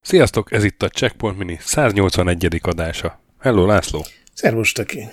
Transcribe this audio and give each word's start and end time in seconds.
Sziasztok, 0.00 0.52
ez 0.52 0.64
itt 0.64 0.82
a 0.82 0.88
Checkpoint 0.88 1.38
Mini 1.38 1.58
181. 1.60 2.60
adása. 2.62 3.20
Hello, 3.38 3.66
László! 3.66 4.04
Szervus, 4.34 4.72
Töki! 4.72 5.08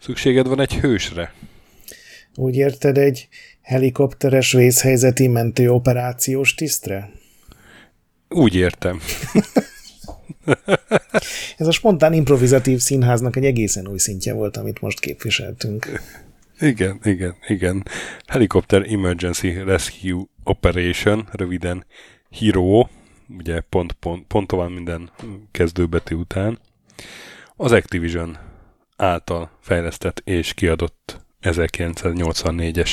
Szükséged 0.00 0.48
van 0.48 0.60
egy 0.60 0.74
hősre? 0.74 1.32
Úgy 2.34 2.56
érted 2.56 2.98
egy 2.98 3.28
helikopteres 3.60 4.52
vészhelyzeti 4.52 5.28
mentőoperációs 5.28 6.54
tisztre? 6.54 7.10
Úgy 8.28 8.54
értem. 8.54 9.00
Ez 11.58 11.66
a 11.66 11.70
spontán 11.70 12.12
improvizatív 12.12 12.78
színháznak 12.78 13.36
egy 13.36 13.44
egészen 13.44 13.88
új 13.88 13.98
szintje 13.98 14.32
volt, 14.32 14.56
amit 14.56 14.80
most 14.80 15.00
képviseltünk. 15.00 16.00
Igen, 16.60 17.00
igen, 17.04 17.34
igen. 17.48 17.84
Helicopter 18.26 18.86
Emergency 18.88 19.48
Rescue 19.64 20.24
Operation, 20.44 21.28
röviden 21.32 21.86
HERO, 22.30 22.86
ugye 23.38 23.60
pont, 23.60 23.92
pont, 23.92 24.26
pont 24.26 24.50
van 24.50 24.72
minden 24.72 25.10
kezdőbetű 25.50 26.14
után. 26.14 26.58
Az 27.56 27.72
Activision 27.72 28.38
által 28.96 29.50
fejlesztett 29.60 30.22
és 30.24 30.54
kiadott 30.54 31.20
1984-es 31.42 32.90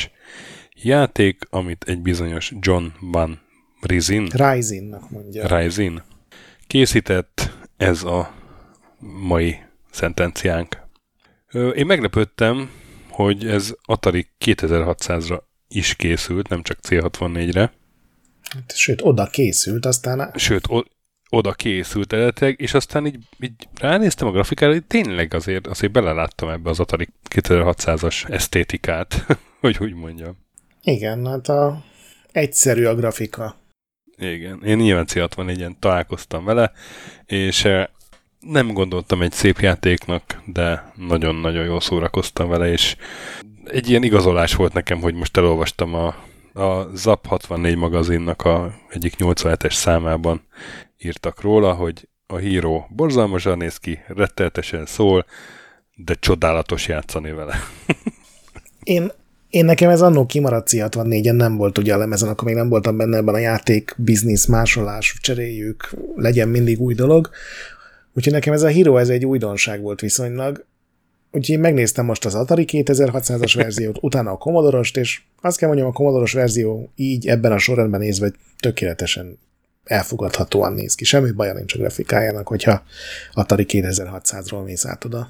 játék, 0.74 1.42
amit 1.50 1.84
egy 1.88 2.02
bizonyos 2.02 2.54
John 2.60 2.86
Van 3.00 3.42
Rizin, 3.82 4.28
Ryzen-nak 4.34 5.10
mondja. 5.10 5.58
Ryzen 5.58 6.04
készített, 6.70 7.52
ez 7.78 8.04
a 8.04 8.34
mai 9.00 9.56
szentenciánk. 9.92 10.78
Én 11.52 11.86
meglepődtem, 11.86 12.70
hogy 13.10 13.48
ez 13.48 13.74
Atari 13.82 14.28
2600-ra 14.46 15.40
is 15.68 15.96
készült, 15.96 16.48
nem 16.48 16.62
csak 16.62 16.78
C64-re, 16.88 17.72
Hát, 18.50 18.76
Sőt, 18.76 19.02
oda 19.02 19.28
készült, 19.28 19.86
aztán 19.86 20.32
sőt, 20.36 20.68
oda 21.30 21.54
készült 21.54 22.14
eredetileg, 22.14 22.60
és 22.60 22.74
aztán 22.74 23.06
így, 23.06 23.18
így 23.40 23.68
ránéztem 23.80 24.28
a 24.28 24.32
grafikára, 24.32 24.72
hogy 24.72 24.86
tényleg 24.86 25.34
azért, 25.34 25.68
azért 25.68 25.92
beleláttam 25.92 26.50
ebbe 26.50 26.70
az 26.70 26.80
Atari 26.80 27.08
2600-as 27.36 28.30
esztétikát, 28.30 29.26
hogy 29.62 29.78
úgy 29.80 29.94
mondjam. 29.94 30.38
igen, 30.82 31.28
hát 31.28 31.48
a 31.48 31.84
egyszerű 32.32 32.86
a 32.86 32.96
grafika. 32.96 33.56
Igen, 34.20 34.64
én 34.64 34.78
nyilván 34.78 35.06
C64-en 35.10 35.72
találkoztam 35.80 36.46
vele, 36.46 36.72
és 37.26 37.66
eh, 37.66 37.86
nem 38.40 38.74
gondoltam 38.74 39.22
egy 39.22 39.32
szép 39.32 39.60
játéknak, 39.60 40.42
de 40.46 40.94
nagyon-nagyon 40.96 41.66
jól 41.66 41.82
szórakoztam 41.82 42.50
vele, 42.50 42.72
és 42.72 42.96
egy 43.66 43.90
ilyen 43.90 44.04
igazolás 44.04 44.56
volt 44.56 44.74
nekem, 44.74 45.02
hogy 45.02 45.14
most 45.14 45.38
elolvastam 45.38 45.94
a, 45.94 46.08
a 46.54 46.90
ZAP 46.94 47.28
64 47.28 47.76
magazinnak 47.76 48.42
a 48.42 48.74
egyik 48.90 49.14
87-es 49.18 49.74
számában 49.74 50.42
írtak 50.98 51.42
róla, 51.42 51.74
hogy 51.74 52.08
a 52.28 52.36
híró 52.36 52.88
borzalmasan 52.90 53.58
néz 53.58 53.78
ki, 53.78 54.00
retteltesen 54.08 54.86
szól, 54.86 55.26
de 55.96 56.14
csodálatos 56.14 56.88
játszani 56.88 57.32
vele. 57.32 57.56
Én, 58.84 59.12
én 59.50 59.66
nekem 59.66 59.90
ez 59.90 60.02
annó 60.02 60.26
kimaradt 60.26 60.70
C64-en 60.72 61.36
nem 61.36 61.58
volt 61.58 61.78
ugye 61.78 61.94
a 61.94 61.98
lemezen, 61.98 62.30
akkor 62.30 62.48
még 62.48 62.56
nem 62.56 62.70
voltam 62.70 62.98
benne 62.98 63.18
ebben 63.18 63.34
a 63.34 63.38
játék, 63.38 63.96
biznisz, 63.98 64.46
másolás, 64.46 65.18
cseréljük, 65.22 65.90
legyen 66.16 66.48
mindig 66.48 66.80
új 66.80 66.94
dolog. 66.94 67.30
Úgyhogy 68.14 68.34
nekem 68.34 68.54
ez 68.54 68.62
a 68.62 68.70
Hero, 68.70 68.98
ez 68.98 69.10
egy 69.10 69.26
újdonság 69.26 69.82
volt 69.82 70.00
viszonylag. 70.00 70.66
Úgyhogy 71.32 71.56
én 71.56 71.60
megnéztem 71.60 72.06
most 72.06 72.26
az 72.26 72.36
Atari 72.36 72.66
2600-as 72.72 73.54
verziót, 73.56 73.98
utána 74.02 74.32
a 74.32 74.38
Commodore-ost, 74.38 74.98
és 74.98 75.22
azt 75.42 75.58
kell 75.58 75.68
mondjam, 75.68 75.90
a 75.90 75.94
Commodore-os 75.94 76.34
verzió 76.34 76.92
így 76.96 77.28
ebben 77.28 77.52
a 77.52 77.58
sorrendben 77.58 78.00
nézve 78.00 78.32
tökéletesen 78.60 79.40
elfogadhatóan 79.84 80.74
néz 80.74 80.96
ki. 80.96 81.04
Semmi 81.04 81.32
baja 81.32 81.54
nincs 81.54 81.74
a 81.74 81.78
grafikájának, 81.78 82.48
hogyha 82.48 82.84
Atari 83.34 83.66
2600-ról 83.68 84.64
mész 84.64 84.86
át 84.86 85.06
oda. 85.06 85.30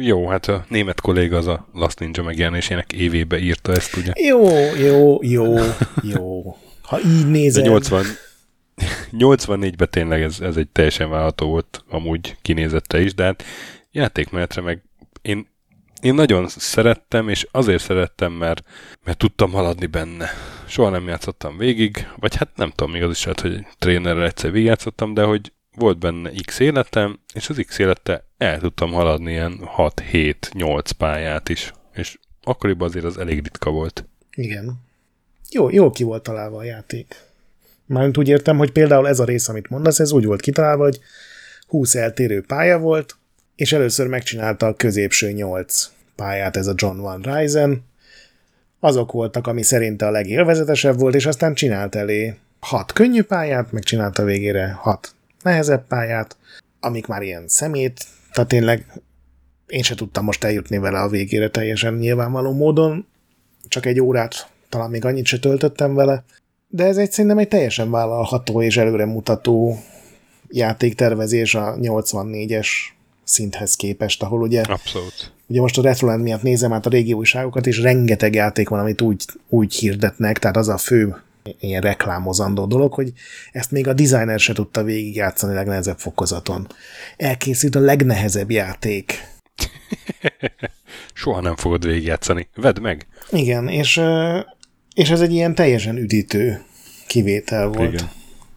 Jó, 0.00 0.28
hát 0.28 0.46
a 0.46 0.64
német 0.68 1.00
kolléga 1.00 1.36
az 1.36 1.46
a 1.46 1.68
Last 1.72 1.98
Ninja 1.98 2.22
megjelenésének 2.22 2.92
évébe 2.92 3.38
írta 3.38 3.72
ezt, 3.72 3.96
ugye? 3.96 4.12
Jó, 4.14 4.48
jó, 4.74 5.18
jó, 5.22 5.54
jó. 6.02 6.56
Ha 6.82 7.00
így 7.00 7.22
De 7.22 7.28
nézed... 7.28 7.64
80, 7.64 8.04
84-ben 9.12 9.88
tényleg 9.90 10.22
ez, 10.22 10.40
ez 10.40 10.56
egy 10.56 10.68
teljesen 10.68 11.10
válható 11.10 11.48
volt 11.48 11.84
amúgy 11.88 12.36
kinézette 12.42 13.00
is, 13.00 13.14
de 13.14 13.24
hát 13.24 13.44
játékmenetre 13.90 14.60
meg 14.60 14.82
én, 15.22 15.48
én 16.00 16.14
nagyon 16.14 16.48
szerettem, 16.48 17.28
és 17.28 17.46
azért 17.50 17.82
szerettem, 17.82 18.32
mert, 18.32 18.62
mert 19.04 19.18
tudtam 19.18 19.52
haladni 19.52 19.86
benne. 19.86 20.30
Soha 20.66 20.90
nem 20.90 21.08
játszottam 21.08 21.58
végig, 21.58 22.06
vagy 22.16 22.36
hát 22.36 22.50
nem 22.56 22.70
tudom, 22.70 22.92
még 22.92 23.02
az 23.02 23.10
is 23.10 23.24
lehet, 23.24 23.40
hogy 23.40 23.66
trénerrel 23.78 24.24
egyszer 24.24 24.50
végigjátszottam, 24.50 25.14
de 25.14 25.22
hogy 25.22 25.52
volt 25.76 25.98
benne 25.98 26.30
X 26.46 26.58
életem, 26.58 27.20
és 27.34 27.48
az 27.48 27.62
X 27.66 27.78
élete 27.78 28.25
el 28.38 28.58
tudtam 28.58 28.92
haladni 28.92 29.30
ilyen 29.30 29.60
6-7-8 29.76 30.90
pályát 30.98 31.48
is, 31.48 31.72
és 31.94 32.18
akkoriban 32.42 32.88
azért 32.88 33.04
az 33.04 33.18
elég 33.18 33.42
ritka 33.42 33.70
volt. 33.70 34.04
Igen. 34.30 34.74
Jó, 35.50 35.70
jó 35.70 35.90
ki 35.90 36.02
volt 36.02 36.22
találva 36.22 36.58
a 36.58 36.64
játék. 36.64 37.24
Mármint 37.86 38.18
úgy 38.18 38.28
értem, 38.28 38.56
hogy 38.56 38.72
például 38.72 39.08
ez 39.08 39.18
a 39.18 39.24
rész, 39.24 39.48
amit 39.48 39.68
mondasz, 39.68 39.98
ez 39.98 40.12
úgy 40.12 40.24
volt 40.24 40.40
kitalálva, 40.40 40.82
hogy 40.82 41.00
20 41.66 41.94
eltérő 41.94 42.42
pálya 42.42 42.78
volt, 42.78 43.16
és 43.56 43.72
először 43.72 44.06
megcsinálta 44.06 44.66
a 44.66 44.74
középső 44.74 45.30
8 45.30 45.90
pályát 46.16 46.56
ez 46.56 46.66
a 46.66 46.74
John 46.76 46.98
Van 46.98 47.22
Ryzen. 47.22 47.84
Azok 48.80 49.12
voltak, 49.12 49.46
ami 49.46 49.62
szerinte 49.62 50.06
a 50.06 50.10
legélvezetesebb 50.10 50.98
volt, 50.98 51.14
és 51.14 51.26
aztán 51.26 51.54
csinált 51.54 51.94
elé 51.94 52.38
6 52.60 52.92
könnyű 52.92 53.22
pályát, 53.22 53.72
meg 53.72 53.82
csinálta 53.82 54.24
végére 54.24 54.72
6 54.72 55.14
nehezebb 55.42 55.86
pályát, 55.86 56.36
amik 56.80 57.06
már 57.06 57.22
ilyen 57.22 57.48
szemét, 57.48 58.04
tehát 58.36 58.50
tényleg 58.50 58.86
én 59.66 59.82
se 59.82 59.94
tudtam 59.94 60.24
most 60.24 60.44
eljutni 60.44 60.78
vele 60.78 61.00
a 61.00 61.08
végére 61.08 61.48
teljesen 61.48 61.94
nyilvánvaló 61.94 62.52
módon, 62.52 63.06
csak 63.68 63.86
egy 63.86 64.00
órát, 64.00 64.50
talán 64.68 64.90
még 64.90 65.04
annyit 65.04 65.26
se 65.26 65.38
töltöttem 65.38 65.94
vele, 65.94 66.24
de 66.68 66.84
ez 66.84 66.96
egy 66.96 67.12
szerintem 67.12 67.38
egy 67.38 67.48
teljesen 67.48 67.90
vállalható 67.90 68.62
és 68.62 68.76
előremutató 68.76 69.78
játéktervezés 70.48 71.54
a 71.54 71.74
84-es 71.74 72.68
szinthez 73.24 73.76
képest, 73.76 74.22
ahol 74.22 74.40
ugye, 74.40 74.62
Abszolút. 74.62 75.32
ugye 75.46 75.60
most 75.60 75.78
a 75.78 75.82
Retroland 75.82 76.22
miatt 76.22 76.42
nézem 76.42 76.72
át 76.72 76.86
a 76.86 76.90
régi 76.90 77.12
újságokat, 77.12 77.66
és 77.66 77.80
rengeteg 77.80 78.34
játék 78.34 78.68
van, 78.68 78.80
amit 78.80 79.00
úgy, 79.00 79.24
úgy 79.48 79.74
hirdetnek, 79.74 80.38
tehát 80.38 80.56
az 80.56 80.68
a 80.68 80.76
fő 80.76 81.16
ilyen 81.60 81.80
reklámozandó 81.80 82.66
dolog, 82.66 82.92
hogy 82.92 83.12
ezt 83.52 83.70
még 83.70 83.88
a 83.88 83.92
designer 83.92 84.40
se 84.40 84.52
tudta 84.52 84.82
végigjátszani 84.82 85.54
legnehezebb 85.54 85.98
fokozaton. 85.98 86.66
Elkészült 87.16 87.74
a 87.74 87.80
legnehezebb 87.80 88.50
játék. 88.50 89.24
Soha 91.12 91.40
nem 91.40 91.56
fogod 91.56 91.86
végigjátszani. 91.86 92.48
Vedd 92.54 92.80
meg! 92.80 93.06
Igen, 93.30 93.68
és, 93.68 94.00
és 94.94 95.10
ez 95.10 95.20
egy 95.20 95.32
ilyen 95.32 95.54
teljesen 95.54 95.96
üdítő 95.96 96.64
kivétel 97.06 97.68
volt. 97.68 97.92
Igen. 97.92 98.10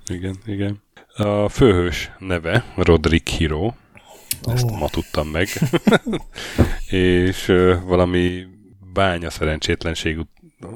Igen, 0.07 0.35
igen. 0.45 0.81
A 1.15 1.49
főhős 1.49 2.11
neve 2.17 2.65
Roderick 2.75 3.27
Hiro, 3.27 3.73
ezt 4.45 4.71
Ó. 4.71 4.75
ma 4.75 4.89
tudtam 4.89 5.27
meg, 5.27 5.47
és 6.89 7.45
valami 7.85 8.45
bánya 8.93 9.29
szerencsétlenség 9.29 10.17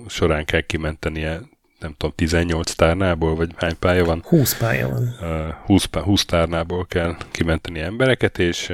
során 0.08 0.46
kell 0.46 0.62
kimentenie, 0.62 1.42
nem 1.84 1.96
tudom, 1.98 2.16
18 2.16 2.72
tárnából, 2.72 3.36
vagy 3.36 3.52
hány 3.56 3.80
pálya 3.80 4.06
van? 4.06 4.24
20 4.26 4.58
pálya 4.58 4.90
van. 4.90 5.16
Ö, 5.22 5.48
20, 5.66 5.86
pá- 5.86 6.04
20 6.04 6.26
tárnából 6.26 6.86
kell 6.86 7.16
kimenteni 7.32 7.80
embereket, 7.80 8.40
és 8.40 8.74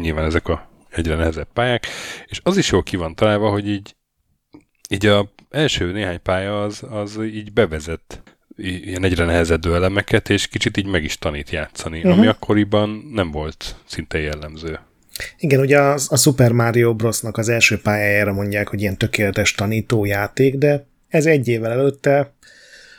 nyilván 0.00 0.24
ezek 0.24 0.48
a 0.48 0.68
egyre 0.90 1.14
nehezebb 1.14 1.48
pályák, 1.52 1.86
és 2.26 2.40
az 2.42 2.56
is 2.56 2.70
jól 2.70 2.82
ki 2.82 2.96
van 2.96 3.14
találva, 3.14 3.50
hogy 3.50 3.68
így, 3.68 3.94
így 4.88 5.06
a 5.06 5.32
első 5.50 5.92
néhány 5.92 6.22
pálya 6.22 6.62
az, 6.62 6.82
az 6.90 7.18
így 7.22 7.52
bevezet 7.52 8.22
ilyen 8.56 9.04
egyre 9.04 9.24
nehezedő 9.24 9.74
elemeket, 9.74 10.30
és 10.30 10.46
kicsit 10.46 10.76
így 10.76 10.86
meg 10.86 11.04
is 11.04 11.18
tanít 11.18 11.50
játszani, 11.50 11.98
uh-huh. 11.98 12.12
ami 12.12 12.26
akkoriban 12.26 13.10
nem 13.12 13.30
volt 13.30 13.76
szinte 13.84 14.18
jellemző. 14.18 14.78
Igen, 15.38 15.60
ugye 15.60 15.78
a, 15.78 15.98
a 16.06 16.16
Super 16.16 16.52
Mario 16.52 16.94
Brosnak 16.94 17.36
az 17.36 17.48
első 17.48 17.80
pályájára 17.80 18.32
mondják, 18.32 18.68
hogy 18.68 18.80
ilyen 18.80 18.98
tökéletes 18.98 19.54
tanítójáték, 19.54 20.54
de 20.54 20.86
ez 21.14 21.26
egy 21.26 21.48
évvel 21.48 21.70
előtte, 21.70 22.34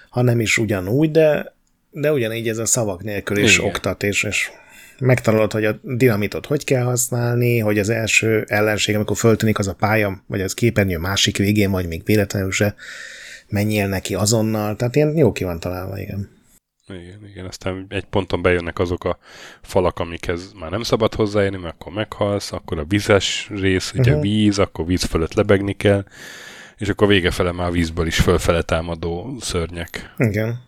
ha 0.09 0.21
nem 0.21 0.39
is 0.39 0.57
ugyanúgy, 0.57 1.11
de, 1.11 1.55
de 1.91 2.11
ugyanígy 2.11 2.47
ez 2.47 2.57
a 2.57 2.65
szavak 2.65 3.03
nélkül 3.03 3.37
is 3.37 3.57
Igen. 3.57 3.69
oktat, 3.69 4.03
és, 4.03 4.23
és 4.23 4.51
megtanulod, 4.99 5.51
hogy 5.51 5.65
a 5.65 5.79
dinamitot 5.83 6.45
hogy 6.45 6.63
kell 6.63 6.83
használni, 6.83 7.59
hogy 7.59 7.79
az 7.79 7.89
első 7.89 8.45
ellenség, 8.47 8.95
amikor 8.95 9.17
föltűnik 9.17 9.59
az 9.59 9.67
a 9.67 9.73
pálya, 9.73 10.23
vagy 10.27 10.41
az 10.41 10.53
képernyő 10.53 10.97
másik 10.97 11.37
végén, 11.37 11.71
vagy 11.71 11.87
még 11.87 12.01
véletlenül 12.05 12.51
se 12.51 12.75
menjél 13.47 13.87
neki 13.87 14.15
azonnal, 14.15 14.75
tehát 14.75 14.95
ilyen 14.95 15.17
jó 15.17 15.31
ki 15.31 15.43
van 15.43 15.59
találva, 15.59 15.99
igen. 15.99 16.29
Igen, 16.87 17.29
igen, 17.31 17.45
aztán 17.45 17.85
egy 17.89 18.05
ponton 18.05 18.41
bejönnek 18.41 18.79
azok 18.79 19.03
a 19.03 19.17
falak, 19.61 19.99
amikhez 19.99 20.51
már 20.59 20.71
nem 20.71 20.83
szabad 20.83 21.13
hozzáérni, 21.13 21.57
mert 21.57 21.75
akkor 21.79 21.93
meghalsz, 21.93 22.51
akkor 22.51 22.79
a 22.79 22.85
vizes 22.87 23.49
rész, 23.49 23.93
ugye 23.93 24.09
uh-huh. 24.09 24.21
víz, 24.21 24.59
akkor 24.59 24.85
víz 24.85 25.03
fölött 25.03 25.33
lebegni 25.33 25.73
kell, 25.73 26.03
és 26.77 26.89
akkor 26.89 27.07
vége 27.07 27.31
fele 27.31 27.51
már 27.51 27.71
vízből 27.71 28.07
is 28.07 28.19
fölfele 28.19 28.61
támadó 28.61 29.37
szörnyek. 29.39 30.13
Igen. 30.17 30.63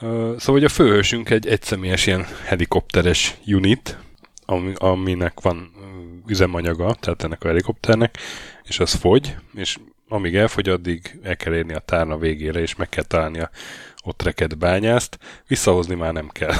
Szóval 0.00 0.38
hogy 0.46 0.64
a 0.64 0.68
főhősünk 0.68 1.30
egy 1.30 1.46
egyszemélyes 1.46 2.06
ilyen 2.06 2.26
helikopteres 2.44 3.36
unit, 3.46 3.98
ami, 4.46 4.72
aminek 4.76 5.40
van 5.40 5.70
üzemanyaga, 6.26 6.94
tehát 7.00 7.24
ennek 7.24 7.44
a 7.44 7.48
helikopternek, 7.48 8.18
és 8.62 8.78
az 8.78 8.92
fogy, 8.92 9.36
és 9.54 9.78
amíg 10.08 10.36
elfogy, 10.36 10.68
addig 10.68 11.18
el 11.22 11.36
kell 11.36 11.54
érni 11.54 11.72
a 11.72 11.78
tárna 11.78 12.18
végére, 12.18 12.60
és 12.60 12.76
meg 12.76 12.88
kell 12.88 13.04
találni 13.04 13.40
a 13.40 13.50
ott 14.04 14.22
reked 14.22 14.56
bányászt, 14.56 15.18
visszahozni 15.46 15.94
már 15.94 16.12
nem 16.12 16.28
kell. 16.28 16.54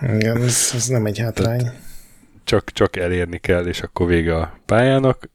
Igen, 0.16 0.42
ez, 0.42 0.70
ez 0.74 0.86
nem 0.86 1.06
egy 1.06 1.18
hátrány. 1.18 1.70
Csak, 2.44 2.70
csak 2.72 2.96
elérni 2.96 3.38
kell, 3.38 3.66
és 3.66 3.80
akkor 3.80 4.06
vége 4.06 4.36
a 4.36 4.58
pályának, 4.66 5.28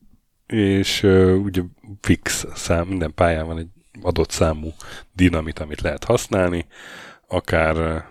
és 0.47 1.03
uh, 1.03 1.43
ugye 1.43 1.61
fix 2.01 2.45
szám, 2.55 2.87
minden 2.87 3.13
pályán 3.13 3.45
van 3.45 3.57
egy 3.57 3.67
adott 4.01 4.29
számú 4.29 4.73
dinamit, 5.13 5.59
amit 5.59 5.81
lehet 5.81 6.03
használni, 6.03 6.65
akár 7.27 7.77
uh, 7.77 8.01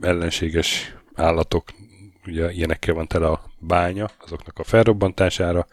ellenséges 0.00 0.96
állatok, 1.14 1.64
ugye 2.26 2.52
ilyenekkel 2.52 2.94
van 2.94 3.06
tele 3.06 3.26
a 3.26 3.42
bánya, 3.58 4.10
azoknak 4.24 4.58
a 4.58 4.64
felrobbantására, 4.64 5.66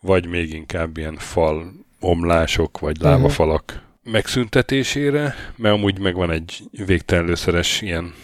vagy 0.00 0.26
még 0.26 0.52
inkább 0.52 0.96
ilyen 0.96 1.16
fal 1.16 1.72
omlások, 2.00 2.78
vagy 2.78 2.96
mhm. 2.98 3.06
lávafalak 3.06 3.64
uh-huh 3.66 3.88
megszüntetésére, 4.02 5.34
mert 5.56 5.74
amúgy 5.74 5.98
megvan 5.98 6.30
egy 6.30 6.62
végtelenlőszeres 6.70 7.80
ilyen 7.80 8.14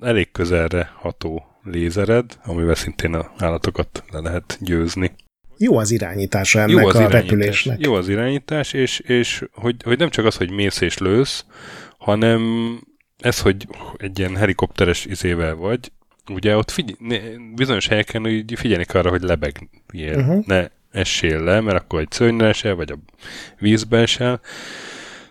elég 0.00 0.32
közelre 0.32 0.92
ható 0.94 1.46
lézered, 1.62 2.38
amivel 2.44 2.74
szintén 2.74 3.14
a 3.14 3.32
állatokat 3.38 4.04
le 4.10 4.20
lehet 4.20 4.58
győzni. 4.60 5.14
Jó 5.62 5.78
az 5.78 5.90
irányítása 5.90 6.60
ennek 6.60 6.70
Jó 6.70 6.86
az 6.86 6.94
a 6.94 6.98
irányítás. 6.98 7.20
repülésnek. 7.20 7.80
Jó 7.80 7.94
az 7.94 8.08
irányítás, 8.08 8.72
és, 8.72 8.98
és 8.98 9.44
hogy, 9.52 9.76
hogy 9.82 9.98
nem 9.98 10.10
csak 10.10 10.24
az, 10.24 10.36
hogy 10.36 10.50
mész 10.50 10.80
és 10.80 10.98
lősz, 10.98 11.44
hanem 11.98 12.42
ez, 13.18 13.40
hogy 13.40 13.66
egy 13.96 14.18
ilyen 14.18 14.36
helikopteres 14.36 15.04
izével 15.04 15.54
vagy, 15.54 15.92
ugye 16.30 16.56
ott 16.56 16.70
figy- 16.70 16.96
bizonyos 17.54 17.86
helyeken 17.86 18.26
úgy 18.26 18.52
figyelni 18.56 18.84
kell 18.84 19.00
arra, 19.00 19.10
hogy 19.10 19.22
lebegjél, 19.22 20.18
uh-huh. 20.18 20.46
ne 20.46 20.68
essél 20.90 21.42
le, 21.42 21.60
mert 21.60 21.78
akkor 21.78 22.00
egy 22.00 22.10
szörnyre 22.10 22.46
esel, 22.46 22.74
vagy 22.74 22.92
a 22.92 22.98
vízbe 23.58 23.98
esel. 23.98 24.40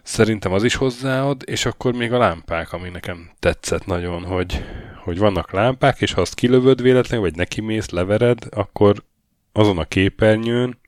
Szerintem 0.04 0.52
az 0.52 0.64
is 0.64 0.76
hozzáad, 0.76 1.42
és 1.46 1.66
akkor 1.66 1.94
még 1.94 2.14
a 2.14 2.18
lámpák, 2.18 2.74
ami 2.74 2.90
nekem 2.90 3.30
tetszett 3.40 3.86
nagyon, 3.86 4.24
hogy, 4.24 4.66
hogy 5.04 5.18
vannak 5.18 5.52
lámpák, 5.52 6.02
és 6.02 6.14
ha 6.14 6.22
azt 6.22 6.36
kilövöd 6.36 6.82
véletlenül, 6.82 7.26
vagy 7.26 7.36
neki 7.36 7.62
mész, 7.62 7.90
levered, 7.90 8.40
akkor 8.50 9.04
azon 9.52 9.78
a 9.78 9.86
képernyőn, 9.86 10.80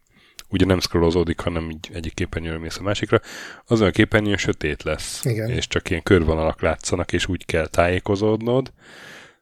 ugye 0.50 0.66
nem 0.66 0.80
scrollozódik, 0.80 1.40
hanem 1.40 1.70
így 1.70 1.90
egyik 1.94 2.14
képernyőről 2.14 2.60
mész 2.60 2.78
a 2.78 2.82
másikra, 2.82 3.22
azon 3.68 3.88
a 3.88 3.92
képernyőn 3.92 4.38
sötét 4.38 4.84
lesz. 4.84 5.26
Igen. 5.26 5.50
És 5.50 5.68
csak 5.68 5.90
ilyen 5.90 6.04
körvonalak 6.04 6.62
látszanak, 6.62 7.14
és 7.14 7.28
úgy 7.28 7.46
kell 7.46 7.68
tájékozódnod. 7.68 8.74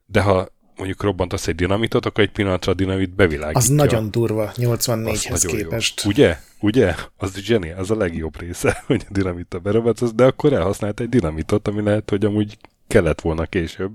De 0.05 0.21
ha 0.21 0.47
mondjuk 0.75 1.03
robbantasz 1.03 1.47
egy 1.47 1.55
dinamitot, 1.55 2.05
akkor 2.05 2.23
egy 2.23 2.31
pillanatra 2.31 2.71
a 2.71 2.75
dinamit 2.75 3.15
bevilágítja. 3.15 3.59
Az 3.59 3.67
nagyon 3.67 4.11
durva, 4.11 4.51
84-hez 4.55 5.43
képest. 5.47 6.01
Jó. 6.03 6.09
Ugye? 6.09 6.37
Ugye? 6.59 6.95
Az 7.17 7.37
zseni, 7.37 7.71
az 7.71 7.91
a 7.91 7.95
legjobb 7.95 8.39
része, 8.39 8.81
hogy 8.87 9.05
a 9.09 9.11
dinamita 9.13 9.59
berobbantasz, 9.59 10.13
de 10.13 10.25
akkor 10.25 10.53
elhasznált 10.53 10.99
egy 10.99 11.09
dinamitot, 11.09 11.67
ami 11.67 11.81
lehet, 11.81 12.09
hogy 12.09 12.25
amúgy 12.25 12.57
kellett 12.91 13.21
volna 13.21 13.45
később. 13.45 13.91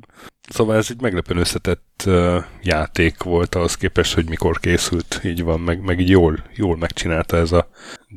Szóval 0.48 0.76
ez 0.76 0.86
egy 0.90 1.00
meglepően 1.00 1.40
összetett 1.40 2.02
uh, 2.06 2.44
játék 2.62 3.22
volt 3.22 3.54
ahhoz 3.54 3.76
képest, 3.76 4.14
hogy 4.14 4.28
mikor 4.28 4.60
készült, 4.60 5.20
így 5.24 5.42
van, 5.42 5.60
meg, 5.60 5.80
meg 5.80 6.00
így 6.00 6.08
jól, 6.08 6.44
jól 6.54 6.76
megcsinálta 6.76 7.36
ez 7.36 7.52
a 7.52 7.68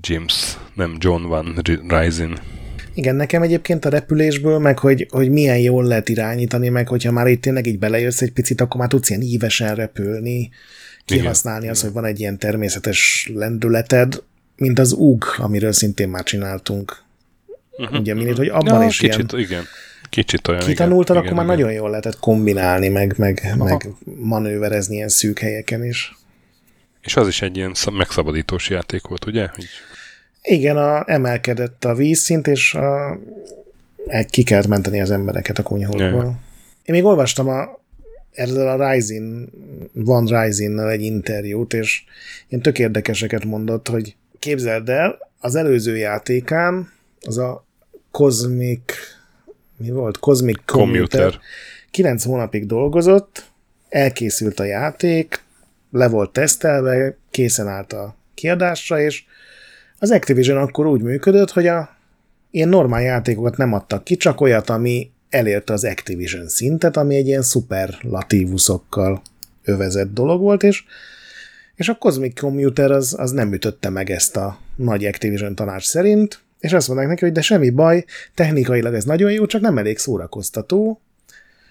James, 0.02 0.58
nem 0.74 0.98
John 1.00 1.28
Van 1.28 1.62
Rising 1.88 2.40
igen, 3.00 3.16
nekem 3.16 3.42
egyébként 3.42 3.86
a 3.86 3.90
repülésből, 3.90 4.60
meg 4.60 4.80
hogy, 4.80 5.08
hogy 5.10 5.30
milyen 5.30 5.58
jól 5.58 5.84
lehet 5.84 6.10
irányítani, 6.10 6.70
meg 6.70 6.88
hogyha 6.88 7.12
már 7.12 7.28
itt 7.28 7.42
tényleg 7.42 7.66
így 7.66 7.80
belejössz 7.80 8.22
egy 8.22 8.32
picit, 8.32 8.62
akkor 8.62 8.80
már 8.80 8.90
tudsz 8.90 9.10
ilyen 9.10 9.22
ívesen 9.22 9.76
repülni, 9.76 10.50
kihasználni 11.06 11.62
Igen. 11.62 11.74
az, 11.74 11.82
hogy 11.82 11.92
van 11.92 12.06
egy 12.06 12.20
ilyen 12.20 12.38
természetes 12.38 13.32
lendületed, 13.34 14.24
mint 14.56 14.80
az 14.80 14.92
UG, 14.92 15.24
amiről 15.38 15.72
szintén 15.72 16.10
már 16.10 16.24
csináltunk. 16.24 17.04
Uh-huh. 17.78 18.00
Ugye, 18.00 18.14
mint, 18.14 18.38
hogy 18.38 18.48
abban 18.48 18.82
ja, 18.82 18.88
is 18.88 18.98
kicsit, 18.98 19.32
ilyen... 19.32 19.44
Igen. 19.46 19.64
Kicsit 20.10 20.48
olyan, 20.48 20.62
Kitanultad, 20.62 21.16
igen, 21.16 21.28
akkor 21.28 21.44
igen, 21.44 21.46
már 21.46 21.46
igen. 21.46 21.58
nagyon 21.58 21.74
jól 21.74 21.90
lehetett 21.90 22.20
kombinálni, 22.20 22.88
meg, 22.88 23.14
meg, 23.18 23.54
meg 23.58 23.88
manőverezni 24.04 24.96
ilyen 24.96 25.10
szűk 25.10 25.40
helyeken 25.40 25.86
is. 25.86 26.18
És 27.02 27.16
az 27.16 27.28
is 27.28 27.42
egy 27.42 27.58
ilyen 27.58 27.74
megszabadítós 27.92 28.70
játék 28.70 29.08
volt, 29.08 29.26
ugye? 29.26 29.48
Hogy 29.56 29.66
igen, 30.42 30.78
a, 30.78 31.04
emelkedett 31.06 31.86
a 31.86 31.96
vízszint, 31.96 32.48
és 32.48 32.74
a, 32.74 33.20
ki 34.30 34.44
kellett 34.44 34.68
menteni 34.68 35.02
az 35.02 35.12
embereket 35.12 35.58
a 35.58 35.64
kunyhókból. 35.64 36.40
Én 36.84 36.96
még 36.96 37.04
olvastam 37.06 37.48
a, 37.48 37.80
ezzel 38.32 38.80
a 38.80 38.92
Rising, 38.92 39.50
Van 39.94 40.26
rising 40.26 40.80
egy 40.80 41.02
interjút, 41.02 41.74
és 41.74 42.04
én 42.48 42.62
tök 42.62 42.80
érdekeseket 42.80 43.46
mondott, 43.46 43.88
hogy 43.88 44.16
képzeld 44.40 44.90
el, 44.90 45.18
az 45.40 45.56
előző 45.56 45.98
játékán, 45.98 46.92
az 47.22 47.38
a 47.38 47.66
Cosmic, 48.12 48.94
mi 49.80 49.90
volt? 49.90 50.18
Cosmic 50.18 50.60
Commuter. 50.66 51.20
Commuter. 51.20 51.40
9 51.92 52.24
hónapig 52.24 52.66
dolgozott, 52.66 53.52
elkészült 53.90 54.60
a 54.60 54.64
játék, 54.64 55.44
le 55.92 56.08
volt 56.08 56.32
tesztelve, 56.32 57.18
készen 57.32 57.68
állt 57.68 57.94
a 57.94 58.16
kiadásra, 58.34 59.02
és 59.02 59.24
az 60.00 60.12
Activision 60.12 60.58
akkor 60.58 60.88
úgy 60.88 61.02
működött, 61.02 61.52
hogy 61.52 61.68
a 61.68 61.98
ilyen 62.52 62.70
normál 62.70 63.02
játékokat 63.02 63.58
nem 63.58 63.74
adtak 63.74 64.04
ki, 64.04 64.16
csak 64.16 64.42
olyat, 64.42 64.70
ami 64.70 65.12
elérte 65.30 65.74
az 65.74 65.84
Activision 65.84 66.48
szintet, 66.48 66.98
ami 66.98 67.16
egy 67.16 67.28
ilyen 67.28 67.42
szuperlatívuszokkal 67.42 69.22
övezett 69.64 70.14
dolog 70.14 70.42
volt, 70.42 70.64
és, 70.64 70.84
és 71.76 71.90
a 71.90 71.96
Cosmic 71.96 72.40
Commuter 72.40 72.92
az, 72.92 73.16
az 73.18 73.32
nem 73.32 73.54
ütötte 73.54 73.90
meg 73.90 74.10
ezt 74.10 74.38
a 74.38 74.60
nagy 74.76 75.06
Activision 75.06 75.56
tanács 75.56 75.86
szerint, 75.86 76.40
és 76.60 76.74
azt 76.74 76.88
mondták 76.88 77.08
neki, 77.08 77.24
hogy 77.24 77.34
de 77.34 77.42
semmi 77.42 77.70
baj, 77.70 78.06
technikailag 78.36 78.94
ez 78.94 79.04
nagyon 79.04 79.32
jó, 79.32 79.46
csak 79.46 79.62
nem 79.62 79.78
elég 79.78 79.98
szórakoztató, 79.98 81.02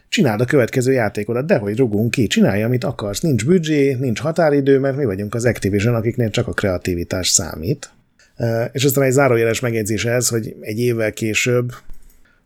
csináld 0.09 0.41
a 0.41 0.45
következő 0.45 0.93
játékodat, 0.93 1.47
de 1.47 1.57
hogy 1.57 1.77
rugunk 1.77 2.11
ki, 2.11 2.27
csinálj, 2.27 2.63
amit 2.63 2.85
akarsz, 2.85 3.21
nincs 3.21 3.45
büdzsé, 3.45 3.93
nincs 3.93 4.21
határidő, 4.21 4.79
mert 4.79 4.97
mi 4.97 5.05
vagyunk 5.05 5.35
az 5.35 5.45
Activision, 5.45 5.95
akiknél 5.95 6.31
csak 6.31 6.47
a 6.47 6.53
kreativitás 6.53 7.29
számít. 7.29 7.91
És 8.73 8.85
aztán 8.85 9.05
egy 9.05 9.13
zárójeles 9.13 9.61
megjegyzés 9.61 10.05
ez, 10.05 10.29
hogy 10.29 10.57
egy 10.61 10.79
évvel 10.79 11.13
később, 11.13 11.73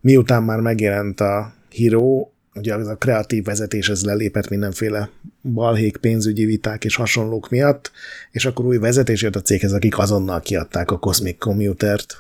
miután 0.01 0.43
már 0.43 0.61
megjelent 0.61 1.21
a 1.21 1.53
Hero, 1.77 2.29
ugye 2.55 2.75
az 2.75 2.89
a 2.89 2.97
kreatív 2.97 3.45
vezetés 3.45 3.89
ez 3.89 4.05
lelépett 4.05 4.49
mindenféle 4.49 5.11
balhék, 5.43 5.97
pénzügyi 5.97 6.45
viták 6.45 6.85
és 6.85 6.97
hasonlók 6.97 7.51
miatt, 7.51 7.91
és 8.31 8.45
akkor 8.45 8.65
új 8.65 8.79
vezetés 8.79 9.23
jött 9.23 9.37
a 9.37 9.43
céghez, 9.43 9.73
akik 9.73 9.99
azonnal 9.99 10.41
kiadták 10.41 10.91
a 10.91 10.99
Cosmic 10.99 11.39
Commutert, 11.39 12.17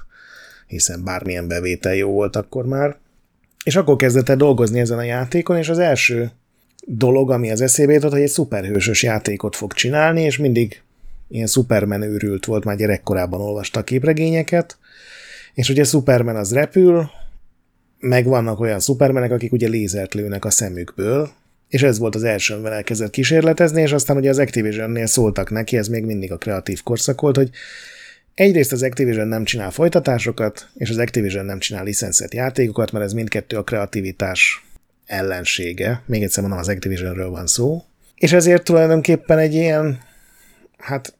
hiszen 0.72 1.04
bármilyen 1.04 1.48
bevétel 1.48 1.94
jó 1.94 2.10
volt 2.10 2.36
akkor 2.36 2.66
már. 2.66 2.96
És 3.64 3.76
akkor 3.76 3.96
kezdett 3.96 4.28
el 4.28 4.36
dolgozni 4.36 4.80
ezen 4.80 4.98
a 4.98 5.02
játékon, 5.02 5.56
és 5.56 5.68
az 5.68 5.78
első 5.78 6.30
dolog, 6.86 7.30
ami 7.30 7.50
az 7.50 7.60
eszébe 7.60 7.92
jutott, 7.92 8.12
hogy 8.12 8.20
egy 8.20 8.28
szuperhősös 8.28 9.02
játékot 9.02 9.56
fog 9.56 9.72
csinálni, 9.72 10.22
és 10.22 10.36
mindig 10.36 10.82
ilyen 11.28 11.46
Superman 11.46 12.02
őrült 12.02 12.44
volt, 12.44 12.64
már 12.64 12.76
gyerekkorában 12.76 13.40
olvasta 13.40 13.80
a 13.80 13.84
képregényeket, 13.84 14.78
és 15.54 15.68
ugye 15.68 15.84
Superman 15.84 16.36
az 16.36 16.52
repül, 16.52 17.10
meg 17.98 18.24
vannak 18.24 18.60
olyan 18.60 18.80
Supermanek, 18.80 19.32
akik 19.32 19.52
ugye 19.52 19.68
lézert 19.68 20.14
lőnek 20.14 20.44
a 20.44 20.50
szemükből, 20.50 21.30
és 21.68 21.82
ez 21.82 21.98
volt 21.98 22.14
az 22.14 22.24
első, 22.24 22.54
amivel 22.54 22.72
elkezdett 22.72 23.10
kísérletezni, 23.10 23.82
és 23.82 23.92
aztán 23.92 24.16
ugye 24.16 24.30
az 24.30 24.38
Activision-nél 24.38 25.06
szóltak 25.06 25.50
neki, 25.50 25.76
ez 25.76 25.88
még 25.88 26.04
mindig 26.04 26.32
a 26.32 26.36
kreatív 26.36 26.82
korszak 26.82 27.20
volt, 27.20 27.36
hogy 27.36 27.50
egyrészt 28.34 28.72
az 28.72 28.82
Activision 28.82 29.28
nem 29.28 29.44
csinál 29.44 29.70
folytatásokat, 29.70 30.68
és 30.74 30.90
az 30.90 30.98
Activision 30.98 31.44
nem 31.44 31.58
csinál 31.58 31.84
licenszet 31.84 32.34
játékokat, 32.34 32.92
mert 32.92 33.04
ez 33.04 33.12
mindkettő 33.12 33.56
a 33.56 33.62
kreativitás 33.62 34.64
ellensége. 35.06 36.02
Még 36.06 36.22
egyszer 36.22 36.42
mondom, 36.42 36.60
az 36.60 36.68
Activisionről 36.68 37.30
van 37.30 37.46
szó. 37.46 37.82
És 38.14 38.32
ezért 38.32 38.64
tulajdonképpen 38.64 39.38
egy 39.38 39.54
ilyen, 39.54 40.00
hát 40.78 41.14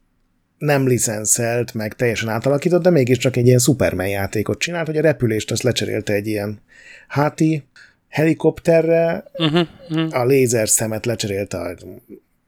nem 0.59 0.87
licenszelt, 0.87 1.75
meg 1.75 1.95
teljesen 1.95 2.29
átalakított, 2.29 2.83
de 2.83 2.91
mégiscsak 2.91 3.37
egy 3.37 3.47
ilyen 3.47 3.59
Superman 3.59 4.09
játékot 4.09 4.59
csinált, 4.59 4.87
hogy 4.87 4.97
a 4.97 5.01
repülést 5.01 5.51
azt 5.51 5.63
lecserélte 5.63 6.13
egy 6.13 6.27
ilyen 6.27 6.61
háti 7.09 7.65
helikopterre, 8.09 9.25
uh-huh, 9.33 9.69
uh-huh. 9.89 10.21
a 10.21 10.25
lézer 10.25 10.69
szemet 10.69 11.07
lecserélte 11.07 11.59
a, 11.59 11.75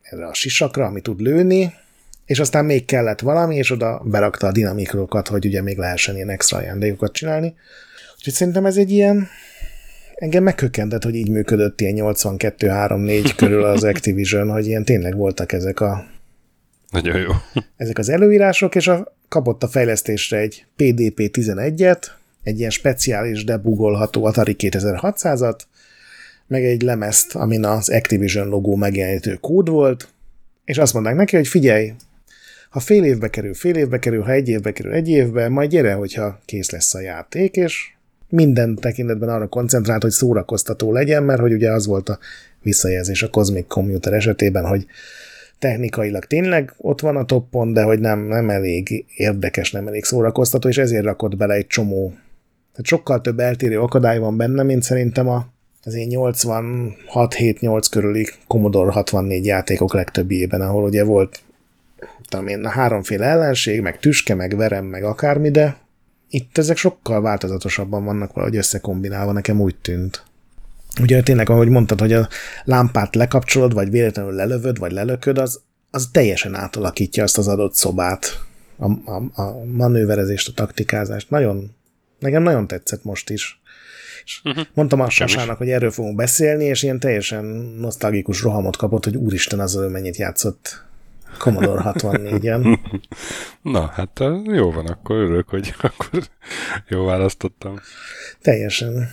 erre 0.02 0.26
a 0.26 0.34
sisakra, 0.34 0.84
ami 0.84 1.00
tud 1.00 1.20
lőni, 1.20 1.72
és 2.26 2.38
aztán 2.38 2.64
még 2.64 2.84
kellett 2.84 3.20
valami, 3.20 3.56
és 3.56 3.70
oda 3.70 4.02
berakta 4.04 4.46
a 4.46 4.52
dinamikrokat, 4.52 5.28
hogy 5.28 5.46
ugye 5.46 5.62
még 5.62 5.76
lehessen 5.76 6.14
ilyen 6.14 6.30
extra 6.30 6.58
ajándékokat 6.58 7.12
csinálni. 7.12 7.54
Úgyhogy 8.16 8.32
szerintem 8.32 8.66
ez 8.66 8.76
egy 8.76 8.90
ilyen 8.90 9.28
engem 10.14 10.42
meghökkentett, 10.42 11.02
hogy 11.04 11.14
így 11.14 11.30
működött 11.30 11.80
ilyen 11.80 11.94
82-3-4 11.98 13.32
körül 13.36 13.64
az 13.64 13.84
Activision, 13.84 14.50
hogy 14.50 14.66
ilyen 14.66 14.84
tényleg 14.84 15.16
voltak 15.16 15.52
ezek 15.52 15.80
a 15.80 16.12
nagyon 16.90 17.20
jó. 17.20 17.30
Ezek 17.76 17.98
az 17.98 18.08
előírások, 18.08 18.74
és 18.74 18.86
a, 18.86 19.16
kapott 19.28 19.62
a 19.62 19.68
fejlesztésre 19.68 20.38
egy 20.38 20.66
PDP-11-et, 20.76 22.02
egy 22.42 22.58
ilyen 22.58 22.70
speciális 22.70 23.44
debugolható 23.44 24.24
Atari 24.24 24.56
2600-at, 24.58 25.58
meg 26.46 26.64
egy 26.64 26.82
lemezt, 26.82 27.34
amin 27.34 27.64
az 27.64 27.88
Activision 27.88 28.48
logó 28.48 28.76
megjelenítő 28.76 29.34
kód 29.34 29.68
volt, 29.68 30.08
és 30.64 30.78
azt 30.78 30.92
mondták 30.92 31.14
neki, 31.14 31.36
hogy 31.36 31.48
figyelj, 31.48 31.92
ha 32.74 32.80
fél 32.80 33.04
évbe 33.04 33.28
kerül, 33.28 33.54
fél 33.54 33.74
évbe 33.74 33.98
kerül, 33.98 34.22
ha 34.22 34.30
egy 34.30 34.48
évbe 34.48 34.72
kerül, 34.72 34.92
egy 34.92 35.08
évbe, 35.08 35.48
majd 35.48 35.70
gyere, 35.70 35.92
hogyha 35.92 36.38
kész 36.44 36.70
lesz 36.70 36.94
a 36.94 37.00
játék, 37.00 37.56
és 37.56 37.90
minden 38.28 38.74
tekintetben 38.74 39.28
arra 39.28 39.46
koncentrált, 39.46 40.02
hogy 40.02 40.10
szórakoztató 40.10 40.92
legyen, 40.92 41.22
mert 41.22 41.40
hogy 41.40 41.52
ugye 41.52 41.70
az 41.72 41.86
volt 41.86 42.08
a 42.08 42.18
visszajelzés 42.62 43.22
a 43.22 43.30
Cosmic 43.30 43.64
Computer 43.68 44.12
esetében, 44.12 44.66
hogy 44.66 44.86
technikailag 45.58 46.24
tényleg 46.24 46.74
ott 46.76 47.00
van 47.00 47.16
a 47.16 47.24
toppon, 47.24 47.72
de 47.72 47.82
hogy 47.82 47.98
nem, 47.98 48.20
nem 48.20 48.50
elég 48.50 49.04
érdekes, 49.16 49.72
nem 49.72 49.86
elég 49.86 50.04
szórakoztató, 50.04 50.68
és 50.68 50.78
ezért 50.78 51.04
rakott 51.04 51.36
bele 51.36 51.54
egy 51.54 51.66
csomó. 51.66 52.08
Tehát 52.70 52.86
sokkal 52.86 53.20
több 53.20 53.38
eltérő 53.38 53.80
akadály 53.80 54.18
van 54.18 54.36
benne, 54.36 54.62
mint 54.62 54.82
szerintem 54.82 55.28
a, 55.28 55.46
az 55.84 55.94
én 55.94 56.08
86-7-8 56.10 57.86
körüli 57.90 58.26
Commodore 58.46 58.92
64 58.92 59.44
játékok 59.44 59.94
legtöbbjében, 59.94 60.60
ahol 60.60 60.84
ugye 60.84 61.04
volt 61.04 61.43
tudom 62.28 62.46
én, 62.46 62.66
háromféle 62.66 63.26
ellenség, 63.26 63.80
meg 63.80 63.98
tüske, 63.98 64.34
meg 64.34 64.56
verem, 64.56 64.84
meg 64.84 65.04
akármi, 65.04 65.50
de 65.50 65.76
itt 66.28 66.58
ezek 66.58 66.76
sokkal 66.76 67.20
változatosabban 67.20 68.04
vannak 68.04 68.32
valahogy 68.32 68.56
összekombinálva, 68.56 69.32
nekem 69.32 69.60
úgy 69.60 69.76
tűnt. 69.76 70.22
Ugye 71.00 71.22
tényleg, 71.22 71.50
ahogy 71.50 71.68
mondtad, 71.68 72.00
hogy 72.00 72.12
a 72.12 72.28
lámpát 72.64 73.14
lekapcsolod, 73.14 73.72
vagy 73.72 73.90
véletlenül 73.90 74.32
lelövöd, 74.32 74.78
vagy 74.78 74.92
lelököd, 74.92 75.38
az, 75.38 75.60
az 75.90 76.08
teljesen 76.12 76.54
átalakítja 76.54 77.22
azt 77.22 77.38
az 77.38 77.48
adott 77.48 77.74
szobát, 77.74 78.40
a, 78.76 79.10
a, 79.10 79.42
a 79.42 79.64
manőverezést, 79.64 80.48
a 80.48 80.52
taktikázást. 80.52 81.30
Nagyon, 81.30 81.74
nekem 82.18 82.42
nagyon 82.42 82.66
tetszett 82.66 83.04
most 83.04 83.30
is. 83.30 83.60
És 84.24 84.40
uh-huh. 84.44 84.64
mondtam 84.74 85.00
a 85.00 85.10
Sasának, 85.10 85.58
hogy 85.58 85.70
erről 85.70 85.90
fogunk 85.90 86.16
beszélni, 86.16 86.64
és 86.64 86.82
ilyen 86.82 86.98
teljesen 86.98 87.44
nosztalgikus 87.78 88.42
rohamot 88.42 88.76
kapott, 88.76 89.04
hogy 89.04 89.16
úristen, 89.16 89.60
az 89.60 89.74
mennyit 89.74 90.16
játszott 90.16 90.84
Commodore 91.38 91.82
64-en. 91.84 92.78
Na, 93.62 93.86
hát 93.86 94.22
jó 94.44 94.70
van, 94.70 94.86
akkor 94.86 95.16
örülök, 95.16 95.48
hogy 95.48 95.74
akkor 95.80 96.22
jó 96.88 97.04
választottam. 97.04 97.80
Teljesen. 98.40 99.08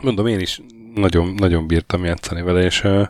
Mondom, 0.00 0.26
én 0.26 0.40
is 0.40 0.60
nagyon, 0.94 1.34
nagyon 1.34 1.66
bírtam 1.66 2.04
játszani 2.04 2.42
vele, 2.42 2.62
és 2.62 2.84
uh, 2.84 3.06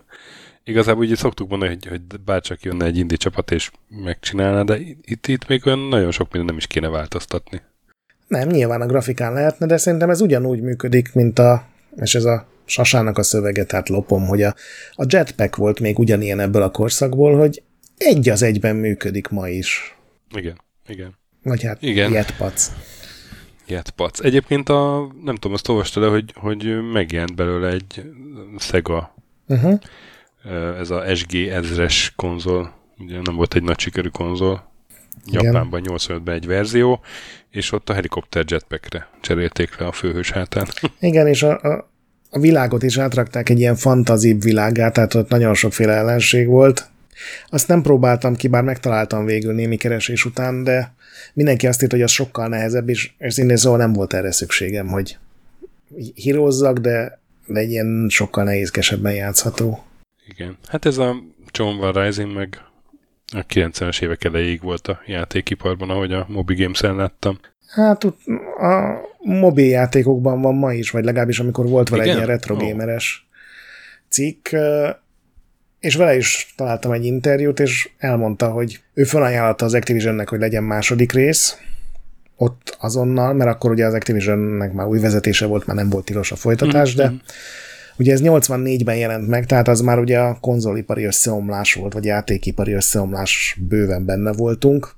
igazából 0.64 1.04
ugye 1.04 1.16
szoktuk 1.16 1.48
mondani, 1.48 1.70
hogy, 1.70 1.86
hogy 1.86 2.20
bárcsak 2.24 2.62
jönne 2.62 2.84
egy 2.84 2.98
indi 2.98 3.16
csapat 3.16 3.50
és 3.50 3.70
megcsinálna, 3.88 4.64
de 4.64 4.78
itt, 5.02 5.26
itt 5.26 5.46
még 5.46 5.66
olyan 5.66 5.78
nagyon 5.78 6.10
sok 6.10 6.32
minden 6.32 6.44
nem 6.44 6.56
is 6.56 6.66
kéne 6.66 6.88
változtatni. 6.88 7.62
Nem, 8.28 8.48
nyilván 8.48 8.80
a 8.80 8.86
grafikán 8.86 9.32
lehetne, 9.32 9.66
de 9.66 9.76
szerintem 9.76 10.10
ez 10.10 10.20
ugyanúgy 10.20 10.60
működik, 10.60 11.14
mint 11.14 11.38
a, 11.38 11.64
és 11.96 12.14
ez 12.14 12.24
a 12.24 12.46
sasának 12.64 13.18
a 13.18 13.22
szövege, 13.22 13.64
tehát 13.64 13.88
lopom, 13.88 14.26
hogy 14.26 14.42
a, 14.42 14.54
a 14.92 15.04
jetpack 15.08 15.56
volt 15.56 15.80
még 15.80 15.98
ugyanilyen 15.98 16.40
ebből 16.40 16.62
a 16.62 16.70
korszakból, 16.70 17.38
hogy 17.38 17.62
egy 17.96 18.28
az 18.28 18.42
egyben 18.42 18.76
működik 18.76 19.28
ma 19.28 19.48
is. 19.48 19.96
Igen, 20.34 20.60
igen. 20.88 21.14
Vagy 21.42 21.62
hát 21.62 21.82
igen. 21.82 22.12
jetpac. 22.12 22.70
Jetpac. 23.66 24.20
Egyébként 24.20 24.68
a, 24.68 25.12
nem 25.24 25.34
tudom, 25.34 25.52
azt 25.52 25.68
olvastad 25.68 26.02
le, 26.02 26.08
hogy, 26.08 26.32
hogy 26.34 26.90
megjelent 26.92 27.34
belőle 27.34 27.68
egy 27.68 28.02
Sega, 28.58 29.14
uh-huh. 29.46 29.80
ez 30.78 30.90
a 30.90 31.14
SG 31.14 31.34
ezres 31.34 32.12
konzol, 32.16 32.74
ugye 32.98 33.20
nem 33.22 33.34
volt 33.36 33.54
egy 33.54 33.62
nagy 33.62 33.78
sikerű 33.78 34.08
konzol, 34.08 34.70
Igen. 35.26 35.44
Japánban 35.44 35.82
85-ben 35.84 36.34
egy 36.34 36.46
verzió, 36.46 37.00
és 37.50 37.72
ott 37.72 37.90
a 37.90 37.94
helikopter 37.94 38.44
jetpackre 38.48 39.08
cserélték 39.20 39.78
le 39.78 39.86
a 39.86 39.92
főhős 39.92 40.30
hátán. 40.30 40.66
Igen, 41.00 41.26
és 41.26 41.42
a, 41.42 41.60
a, 41.60 41.90
a 42.30 42.38
világot 42.38 42.82
is 42.82 42.98
átrakták 42.98 43.48
egy 43.48 43.58
ilyen 43.58 43.76
fantazív 43.76 44.42
világát, 44.42 44.92
tehát 44.92 45.14
ott 45.14 45.28
nagyon 45.28 45.54
sokféle 45.54 45.92
ellenség 45.92 46.46
volt. 46.46 46.90
Azt 47.48 47.68
nem 47.68 47.82
próbáltam 47.82 48.36
ki, 48.36 48.48
bár 48.48 48.62
megtaláltam 48.62 49.24
végül 49.24 49.54
némi 49.54 49.76
keresés 49.76 50.24
után, 50.24 50.64
de 50.64 50.94
mindenki 51.32 51.66
azt 51.66 51.82
írt, 51.82 51.90
hogy 51.90 52.02
az 52.02 52.10
sokkal 52.10 52.48
nehezebb, 52.48 52.88
és, 52.88 53.10
és 53.18 53.34
szintén 53.34 53.56
szóval 53.56 53.78
nem 53.78 53.92
volt 53.92 54.14
erre 54.14 54.32
szükségem, 54.32 54.86
hogy 54.86 55.18
hírozzak, 56.14 56.78
de, 56.78 57.20
de 57.46 57.60
egy 57.60 57.70
ilyen 57.70 58.06
sokkal 58.08 58.44
nehézkesebben 58.44 59.14
játszható. 59.14 59.84
Igen. 60.28 60.56
Hát 60.66 60.86
ez 60.86 60.98
a 60.98 61.16
John 61.50 61.98
Rising 61.98 62.34
meg 62.34 62.60
a 63.32 63.46
90-es 63.46 64.02
évek 64.02 64.24
elejéig 64.24 64.62
volt 64.62 64.88
a 64.88 65.00
játékiparban, 65.06 65.90
ahogy 65.90 66.12
a 66.12 66.26
Mobi 66.28 66.54
Games-en 66.54 66.96
láttam. 66.96 67.38
Hát 67.66 68.04
a 68.04 69.00
mobil 69.18 69.68
játékokban 69.68 70.40
van 70.40 70.54
ma 70.54 70.72
is, 70.72 70.90
vagy 70.90 71.04
legalábbis 71.04 71.38
amikor 71.38 71.66
volt 71.66 71.88
vele 71.88 72.02
Igen? 72.02 72.16
egy 72.16 72.22
ilyen 72.22 72.36
retrogameres 72.36 73.26
oh. 73.28 73.36
cikk, 74.08 74.48
és 75.86 75.94
vele 75.94 76.16
is 76.16 76.52
találtam 76.56 76.92
egy 76.92 77.04
interjút, 77.04 77.60
és 77.60 77.90
elmondta, 77.98 78.50
hogy 78.50 78.80
ő 78.94 79.04
felajánlotta 79.04 79.64
az 79.64 79.74
Activisionnek, 79.74 80.28
hogy 80.28 80.40
legyen 80.40 80.64
második 80.64 81.12
rész, 81.12 81.56
ott 82.36 82.76
azonnal, 82.80 83.32
mert 83.32 83.50
akkor 83.50 83.70
ugye 83.70 83.86
az 83.86 83.94
Activisionnek 83.94 84.72
már 84.72 84.86
új 84.86 85.00
vezetése 85.00 85.46
volt, 85.46 85.66
már 85.66 85.76
nem 85.76 85.90
volt 85.90 86.04
tilos 86.04 86.32
a 86.32 86.36
folytatás, 86.36 86.96
mm-hmm. 86.96 87.14
de 87.16 87.22
ugye 87.96 88.12
ez 88.12 88.20
84-ben 88.22 88.96
jelent 88.96 89.28
meg, 89.28 89.46
tehát 89.46 89.68
az 89.68 89.80
már 89.80 89.98
ugye 89.98 90.18
a 90.18 90.38
konzolipari 90.40 91.04
összeomlás 91.04 91.74
volt, 91.74 91.92
vagy 91.92 92.04
játékipari 92.04 92.72
összeomlás 92.72 93.56
bőven 93.68 94.04
benne 94.04 94.32
voltunk, 94.32 94.94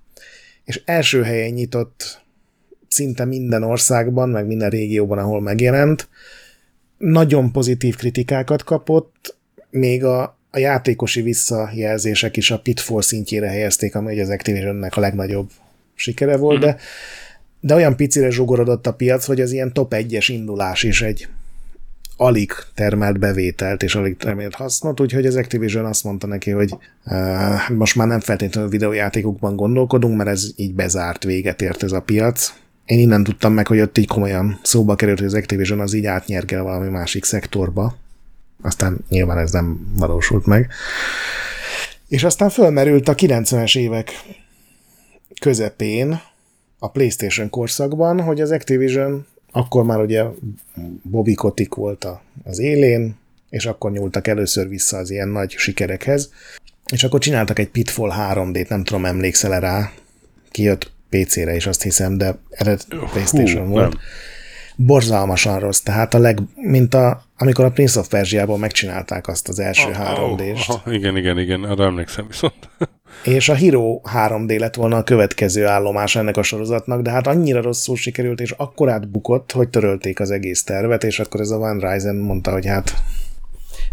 és 0.65 0.83
első 0.85 1.23
helyen 1.23 1.53
nyitott 1.53 2.23
szinte 2.89 3.25
minden 3.25 3.63
országban, 3.63 4.29
meg 4.29 4.47
minden 4.47 4.71
régióban, 4.71 5.19
ahol 5.19 5.41
megjelent, 5.41 6.09
nagyon 6.99 7.53
pozitív 7.53 7.97
kritikákat 7.97 8.65
kapott, 8.65 9.37
még 9.71 10.05
a 10.05 10.38
a 10.51 10.59
játékosi 10.59 11.23
visszajelzések 11.23 12.37
is 12.37 12.51
a 12.51 12.59
Pitfall 12.59 13.03
szintjére 13.03 13.49
helyezték, 13.49 13.95
amely 13.95 14.21
az 14.21 14.29
Activisionnek 14.29 14.97
a 14.97 15.01
legnagyobb 15.01 15.51
sikere 15.95 16.37
volt, 16.37 16.61
de, 16.61 16.77
de 17.61 17.75
olyan 17.75 17.97
picire 17.97 18.31
zsugorodott 18.31 18.87
a 18.87 18.93
piac, 18.93 19.25
hogy 19.25 19.41
az 19.41 19.53
ilyen 19.53 19.73
top 19.73 19.95
1-es 19.97 20.27
indulás 20.29 20.83
is 20.83 21.03
egy 21.03 21.29
alig 22.21 22.53
termelt 22.75 23.19
bevételt 23.19 23.83
és 23.83 23.95
alig 23.95 24.17
termelt 24.17 24.55
hasznot, 24.55 25.01
úgyhogy 25.01 25.27
az 25.27 25.37
Activision 25.37 25.85
azt 25.85 26.05
mondta 26.05 26.27
neki, 26.27 26.51
hogy 26.51 26.75
uh, 27.05 27.71
most 27.77 27.97
már 27.97 28.07
nem 28.07 28.21
feltétlenül 28.21 28.71
videójátékokban 28.71 29.57
gondolkodunk, 29.57 30.17
mert 30.17 30.29
ez 30.29 30.51
így 30.57 30.75
bezárt 30.75 31.25
véget 31.25 31.63
ért 31.63 31.83
ez 31.83 31.93
a 31.93 32.01
piac. 32.01 32.53
Én 32.85 32.99
innen 32.99 33.25
tudtam 33.25 33.53
meg, 33.53 33.67
hogy 33.67 33.81
ott 33.81 33.99
így 33.99 34.07
komolyan 34.07 34.61
szóba 34.63 34.95
került, 34.95 35.19
hogy 35.19 35.27
az 35.27 35.35
Activision 35.35 35.81
az 35.81 35.95
így 35.95 36.07
átnyergel 36.07 36.63
valami 36.63 36.89
másik 36.89 37.25
szektorba, 37.25 37.97
aztán 38.63 38.99
nyilván 39.09 39.39
ez 39.39 39.51
nem 39.51 39.93
valósult 39.97 40.47
meg. 40.47 40.71
És 42.09 42.25
aztán 42.25 42.51
fölmerült 42.51 43.09
a 43.09 43.15
90-es 43.15 43.79
évek 43.79 44.11
közepén, 45.41 46.21
a 46.79 46.91
PlayStation 46.91 47.51
korszakban, 47.51 48.21
hogy 48.21 48.41
az 48.41 48.51
Activision 48.51 49.27
akkor 49.53 49.85
már 49.85 50.01
ugye 50.01 50.25
Bobby 51.03 51.35
Kotick 51.35 51.75
volt 51.75 52.07
az 52.45 52.59
élén, 52.59 53.17
és 53.51 53.67
akkor 53.67 53.91
nyúltak 53.91 54.27
először 54.27 54.69
vissza 54.69 54.97
az 54.97 55.11
ilyen 55.11 55.29
nagy 55.29 55.51
sikerekhez, 55.51 56.33
és 56.93 57.05
akkor 57.05 57.21
csináltak 57.21 57.59
egy 57.59 57.69
Pitfall 57.69 58.13
3D-t, 58.17 58.69
nem 58.69 58.85
tudom, 58.85 59.05
emlékszel 59.05 59.61
rá, 59.61 59.93
kijött 60.51 60.91
PC-re 61.11 61.55
is 61.55 61.67
azt 61.67 61.83
hiszem, 61.83 62.19
de 62.19 62.39
eredet 62.51 62.87
PlayStation 63.13 63.67
Hú, 63.67 63.73
volt. 63.73 63.93
Nem 63.93 64.01
borzalmasan 64.77 65.59
rossz, 65.59 65.81
tehát 65.81 66.15
a 66.15 66.19
leg, 66.19 66.41
mint 66.55 66.95
a, 66.95 67.27
amikor 67.39 67.65
a 67.65 67.71
Prince 67.71 68.01
of 68.01 68.09
Persia-ból 68.09 68.59
megcsinálták 68.59 69.29
azt 69.29 69.49
az 69.49 69.59
első 69.59 69.89
oh, 69.89 69.97
3D-st. 69.97 70.69
Oh, 70.69 70.87
oh, 70.87 70.95
igen, 70.95 71.17
igen, 71.17 71.39
igen, 71.39 71.63
arra 71.63 71.85
emlékszem 71.85 72.27
viszont. 72.27 72.69
És 73.25 73.49
a 73.49 73.55
Hero 73.55 74.01
3D 74.15 74.59
lett 74.59 74.75
volna 74.75 74.97
a 74.97 75.03
következő 75.03 75.67
állomás 75.67 76.17
ennek 76.17 76.37
a 76.37 76.43
sorozatnak, 76.43 77.03
de 77.03 77.11
hát 77.11 77.27
annyira 77.27 77.63
rosszul 77.63 77.97
sikerült, 77.97 78.41
és 78.41 78.51
akkorát 78.51 79.11
bukott, 79.11 79.53
hogy 79.53 79.69
törölték 79.69 80.21
az 80.21 80.31
egész 80.31 80.63
tervet, 80.63 81.05
és 81.05 81.21
akkor 81.21 81.41
ez 81.41 81.51
a 81.51 81.59
Van 81.59 81.79
Ryzen 81.79 82.17
mondta, 82.17 82.53
hogy 82.53 82.67
hát 82.67 82.95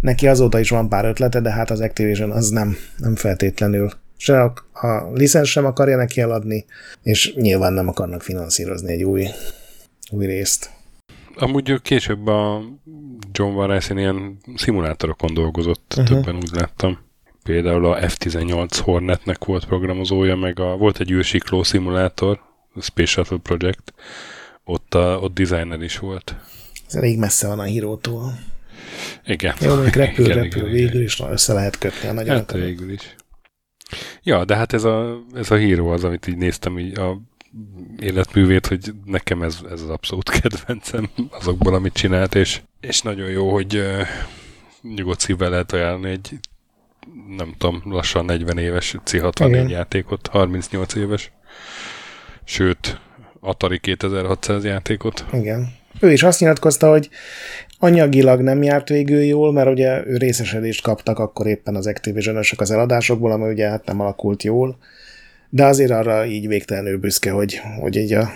neki 0.02 0.28
azóta 0.28 0.60
is 0.60 0.70
van 0.70 0.90
pár 0.90 1.06
ötlete, 1.06 1.40
de 1.40 1.52
hát 1.52 1.72
az 1.72 1.80
Activision 1.80 2.32
az 2.32 2.50
nem, 2.50 2.78
nem 2.98 3.16
feltétlenül 3.16 3.92
se 4.18 4.42
a, 4.42 4.54
a 4.88 5.12
licensz 5.14 5.48
sem 5.48 5.66
akarja 5.66 5.98
neki 5.98 6.22
eladni, 6.22 6.66
és 7.04 7.34
nyilván 7.36 7.74
nem 7.74 7.88
akarnak 7.88 8.22
finanszírozni 8.22 8.92
egy 8.92 9.04
új, 9.04 9.28
új 10.12 10.26
részt. 10.26 10.70
Amúgy 11.38 11.82
később 11.82 12.28
a 12.28 12.64
John 13.32 13.54
Van 13.54 13.82
ilyen 13.90 14.38
szimulátorokon 14.56 15.34
dolgozott, 15.34 15.94
uh-huh. 15.98 16.08
többen 16.08 16.36
úgy 16.36 16.52
láttam. 16.52 17.00
Például 17.44 17.86
a 17.86 18.00
F-18 18.00 18.80
Hornetnek 18.84 19.46
volt 19.46 19.66
programozója, 19.66 20.36
meg 20.36 20.60
a, 20.60 20.78
volt 20.78 21.00
egy 21.00 21.12
űrsikló 21.12 21.64
szimulátor, 21.64 22.42
a 22.74 22.82
Space 22.82 23.10
Shuttle 23.12 23.38
Project, 23.38 23.94
ott, 24.64 24.94
a, 24.94 25.20
ott 25.20 25.34
designer 25.34 25.82
is 25.82 25.98
volt. 25.98 26.36
Ez 26.88 26.96
elég 26.96 27.18
messze 27.18 27.48
van 27.48 27.60
a 27.60 27.64
hírótól. 27.64 28.34
Igen. 29.26 29.56
Jó, 29.62 29.74
mondjuk 29.74 29.96
repül, 30.06 30.26
igen, 30.26 30.38
repül 30.38 30.62
igen, 30.62 30.72
végül 30.72 30.90
igen. 30.90 31.02
is, 31.02 31.20
össze 31.30 31.54
lehet 31.54 31.78
kötni 31.78 32.08
a 32.08 32.14
nagyon 32.14 32.36
Hát 32.36 32.52
végül 32.52 32.92
is. 32.92 33.16
Ja, 34.24 34.46
de 34.46 34.56
hát 34.56 34.74
ez 34.74 34.84
a, 34.84 35.24
ez 35.34 35.52
a 35.52 35.56
híró 35.56 35.90
az, 35.90 36.04
amit 36.04 36.28
így 36.28 36.38
néztem 36.38 36.80
így 36.80 37.00
a 37.00 37.22
életművét, 38.00 38.68
hogy 38.68 38.94
nekem 39.06 39.42
ez, 39.42 39.58
ez 39.72 39.82
az 39.82 39.90
abszolút 39.90 40.30
kedvencem 40.30 41.10
azokból, 41.30 41.74
amit 41.74 41.94
csinált, 41.94 42.36
és, 42.36 42.62
és 42.80 43.02
nagyon 43.02 43.30
jó, 43.30 43.54
hogy 43.54 43.76
uh, 43.76 44.02
nyugodt 44.96 45.20
szívvel 45.20 45.50
lehet 45.50 45.72
ajánlani 45.72 46.10
egy 46.10 46.40
nem 47.38 47.54
tudom, 47.58 47.82
lassan 47.86 48.26
40 48.26 48.58
éves 48.58 48.96
C64 49.06 49.46
Igen. 49.48 49.70
játékot, 49.70 50.28
38 50.28 50.96
éves, 50.96 51.32
sőt, 52.44 53.00
Atari 53.40 53.80
2600 53.80 54.64
játékot. 54.64 55.26
Igen. 55.32 55.68
Ő 56.00 56.12
is 56.12 56.24
azt 56.24 56.40
nyilatkozta, 56.40 56.90
hogy 56.90 57.10
anyagilag 57.80 58.42
nem 58.42 58.64
járt 58.64 58.90
végül 58.90 59.22
jól, 59.22 59.52
mert 59.52 59.70
ugye 59.70 60.06
ő 60.06 60.18
részesedést 60.18 60.82
kaptak 60.82 61.20
akkor 61.20 61.48
éppen 61.48 61.76
az 61.76 61.88
activision 61.88 62.44
az 62.58 62.72
eladásokból, 62.72 63.32
ami 63.32 63.52
ugye 63.52 63.70
hát 63.70 63.86
nem 63.86 64.00
alakult 64.00 64.44
jól, 64.44 64.78
de 65.50 65.66
azért 65.66 65.92
arra 65.92 66.26
így 66.26 66.48
végtelenül 66.48 66.98
büszke, 66.98 67.32
hogy, 67.32 67.62
hogy 67.80 67.96
így 67.96 68.14
a 68.14 68.34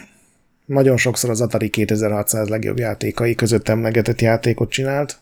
nagyon 0.66 0.98
sokszor 0.98 1.30
az 1.30 1.42
Atari 1.42 1.70
2600 1.70 2.48
legjobb 2.48 2.80
játékai 2.80 3.36
között 3.36 3.70
emlegetett 3.70 4.22
játékot 4.22 4.70
csinált, 4.70 5.20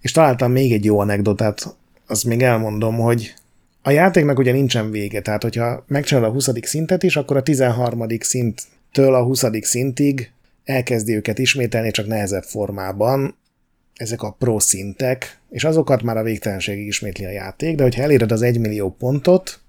és 0.00 0.12
találtam 0.12 0.52
még 0.52 0.72
egy 0.72 0.84
jó 0.84 0.98
anekdotát, 0.98 1.76
azt 2.06 2.24
még 2.24 2.42
elmondom, 2.42 2.96
hogy 2.96 3.34
a 3.82 3.90
játéknak 3.90 4.38
ugye 4.38 4.52
nincsen 4.52 4.90
vége, 4.90 5.20
tehát 5.20 5.42
hogyha 5.42 5.84
megcsinál 5.86 6.24
a 6.24 6.30
20. 6.30 6.48
szintet 6.62 7.02
is, 7.02 7.16
akkor 7.16 7.36
a 7.36 7.42
13. 7.42 8.06
szinttől 8.20 9.14
a 9.14 9.22
20. 9.22 9.44
szintig 9.60 10.30
elkezdi 10.64 11.14
őket 11.14 11.38
ismételni, 11.38 11.90
csak 11.90 12.06
nehezebb 12.06 12.42
formában, 12.42 13.34
ezek 13.94 14.22
a 14.22 14.36
pro 14.38 14.58
szintek, 14.58 15.40
és 15.50 15.64
azokat 15.64 16.02
már 16.02 16.16
a 16.16 16.22
végtelenségig 16.22 16.86
ismétli 16.86 17.24
a 17.24 17.30
játék, 17.30 17.76
de 17.76 17.82
hogyha 17.82 18.02
eléred 18.02 18.32
az 18.32 18.42
1 18.42 18.58
millió 18.58 18.90
pontot, 18.98 19.59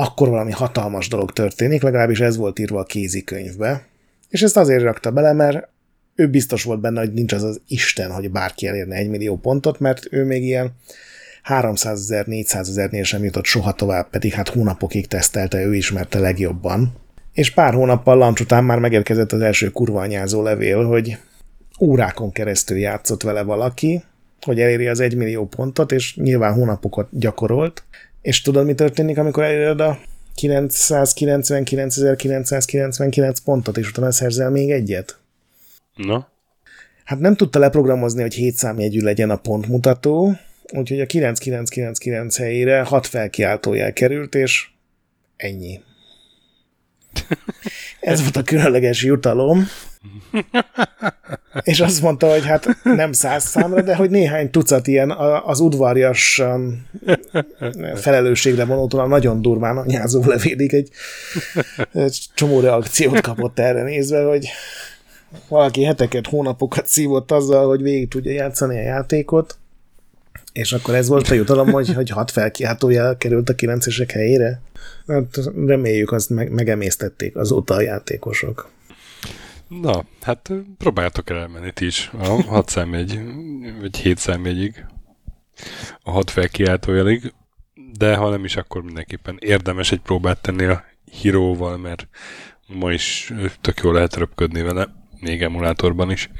akkor 0.00 0.28
valami 0.28 0.50
hatalmas 0.50 1.08
dolog 1.08 1.32
történik, 1.32 1.82
legalábbis 1.82 2.20
ez 2.20 2.36
volt 2.36 2.58
írva 2.58 2.78
a 2.80 2.84
kézikönyvbe. 2.84 3.86
És 4.28 4.42
ezt 4.42 4.56
azért 4.56 4.82
rakta 4.82 5.10
bele, 5.10 5.32
mert 5.32 5.68
ő 6.14 6.28
biztos 6.28 6.64
volt 6.64 6.80
benne, 6.80 7.00
hogy 7.00 7.12
nincs 7.12 7.32
az 7.32 7.42
az 7.42 7.60
Isten, 7.68 8.10
hogy 8.10 8.30
bárki 8.30 8.66
elérne 8.66 8.96
1 8.96 9.08
millió 9.08 9.36
pontot, 9.36 9.80
mert 9.80 10.06
ő 10.10 10.24
még 10.24 10.42
ilyen 10.42 10.72
300 11.42 12.00
ezer, 12.00 12.26
400 12.26 12.68
ezernél 12.68 13.04
sem 13.04 13.24
jutott 13.24 13.44
soha 13.44 13.72
tovább, 13.72 14.10
pedig 14.10 14.32
hát 14.32 14.48
hónapokig 14.48 15.06
tesztelte, 15.06 15.64
ő 15.64 15.74
ismerte 15.74 16.18
legjobban. 16.18 16.92
És 17.32 17.50
pár 17.50 17.74
hónappal 17.74 18.16
lancs 18.16 18.40
után 18.40 18.64
már 18.64 18.78
megérkezett 18.78 19.32
az 19.32 19.40
első 19.40 19.70
kurva 19.70 20.00
anyázó 20.00 20.42
levél, 20.42 20.84
hogy 20.84 21.18
órákon 21.80 22.32
keresztül 22.32 22.78
játszott 22.78 23.22
vele 23.22 23.42
valaki, 23.42 24.02
hogy 24.40 24.60
eléri 24.60 24.86
az 24.86 25.00
1 25.00 25.16
millió 25.16 25.46
pontot, 25.46 25.92
és 25.92 26.16
nyilván 26.16 26.52
hónapokat 26.52 27.08
gyakorolt. 27.10 27.84
És 28.22 28.42
tudod, 28.42 28.66
mi 28.66 28.74
történik, 28.74 29.18
amikor 29.18 29.42
eléred 29.42 29.80
a 29.80 29.98
999.999 30.36 33.36
pontot, 33.44 33.76
és 33.76 33.88
utána 33.88 34.10
szerzel 34.10 34.50
még 34.50 34.70
egyet? 34.70 35.18
Na, 35.94 36.28
Hát 37.10 37.18
nem 37.18 37.36
tudta 37.36 37.58
leprogramozni, 37.58 38.20
hogy 38.20 38.34
7 38.34 38.54
számjegyű 38.54 39.00
legyen 39.00 39.30
a 39.30 39.36
pontmutató, 39.36 40.36
úgyhogy 40.72 41.00
a 41.00 41.06
9999 41.06 42.36
helyére 42.36 42.82
6 42.82 43.06
felkiáltójel 43.06 43.92
került, 43.92 44.34
és 44.34 44.68
ennyi. 45.36 45.80
Ez 48.00 48.20
volt 48.20 48.36
a 48.36 48.42
különleges 48.42 49.02
jutalom. 49.02 49.66
És 51.62 51.80
azt 51.80 52.02
mondta, 52.02 52.30
hogy 52.30 52.46
hát 52.46 52.66
nem 52.82 53.12
száz 53.12 53.44
számra, 53.44 53.82
de 53.82 53.96
hogy 53.96 54.10
néhány 54.10 54.50
tucat 54.50 54.86
ilyen 54.86 55.10
az 55.44 55.60
udvarjas 55.60 56.38
um, 56.38 56.86
felelősségre 57.94 58.64
vonótól 58.64 59.08
nagyon 59.08 59.42
durván 59.42 59.76
anyázó 59.76 60.24
levélig 60.24 60.74
egy, 60.74 60.88
egy 61.92 62.18
csomó 62.34 62.60
reakciót 62.60 63.20
kapott 63.20 63.58
erre 63.58 63.82
nézve, 63.82 64.22
hogy 64.22 64.48
valaki 65.48 65.82
heteket, 65.82 66.26
hónapokat 66.26 66.86
szívott 66.86 67.30
azzal, 67.30 67.68
hogy 67.68 67.82
végig 67.82 68.08
tudja 68.08 68.32
játszani 68.32 68.78
a 68.78 68.82
játékot, 68.82 69.58
és 70.52 70.72
akkor 70.72 70.94
ez 70.94 71.08
volt 71.08 71.28
a 71.28 71.34
jutalom, 71.34 71.70
hogy, 71.70 71.94
hogy 71.94 72.10
hat 72.10 72.30
felkiáltójel 72.30 73.16
került 73.16 73.48
a 73.48 73.54
kilencesek 73.54 74.10
helyére. 74.10 74.60
Hát 75.06 75.38
reméljük, 75.66 76.12
azt 76.12 76.30
meg, 76.30 76.50
megemésztették 76.50 77.36
azóta 77.36 77.74
a 77.74 77.80
játékosok. 77.80 78.70
Na, 79.70 80.04
hát 80.20 80.52
próbáljátok 80.78 81.30
el 81.30 81.36
elmenni 81.36 81.72
ti 81.72 81.86
is 81.86 82.10
a 82.18 82.26
6 82.26 82.68
számjegy, 82.68 83.20
vagy 83.80 83.96
7 83.96 84.18
számjegyig, 84.18 84.86
a 86.02 86.10
6 86.10 86.30
felkiáltójelig, 86.30 87.32
de 87.98 88.16
ha 88.16 88.30
nem 88.30 88.44
is, 88.44 88.56
akkor 88.56 88.82
mindenképpen 88.82 89.36
érdemes 89.40 89.92
egy 89.92 90.00
próbát 90.00 90.42
tenni 90.42 90.64
a 90.64 90.84
híróval, 91.04 91.76
mert 91.76 92.08
ma 92.66 92.92
is 92.92 93.32
tök 93.60 93.80
jól 93.82 93.92
lehet 93.92 94.16
röpködni 94.16 94.62
vele, 94.62 94.94
még 95.20 95.42
emulátorban 95.42 96.10
is. 96.10 96.30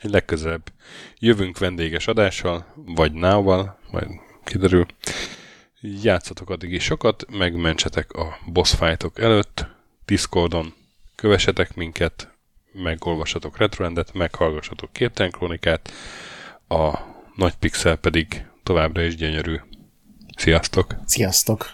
Legközelebb 0.00 0.72
jövünk 1.18 1.58
vendéges 1.58 2.06
adással, 2.06 2.66
vagy 2.74 3.12
nával, 3.12 3.78
majd 3.90 4.08
kiderül. 4.44 4.86
Játszatok 5.80 6.50
addig 6.50 6.72
is 6.72 6.84
sokat, 6.84 7.26
megmentsetek 7.30 8.12
a 8.12 8.38
boss 8.46 8.74
fightok 8.74 9.18
előtt, 9.18 9.66
Discordon 10.04 10.74
kövessetek 11.24 11.74
minket, 11.74 12.34
megolvassatok 12.72 13.58
Retroendet, 13.58 14.12
meghallgassatok 14.12 14.92
Képtelen 14.92 15.30
Krónikát, 15.30 15.92
a 16.68 16.98
nagy 17.36 17.54
pixel 17.54 17.96
pedig 17.96 18.46
továbbra 18.62 19.02
is 19.02 19.16
gyönyörű. 19.16 19.56
Sziasztok! 20.36 20.94
Sziasztok! 21.04 21.70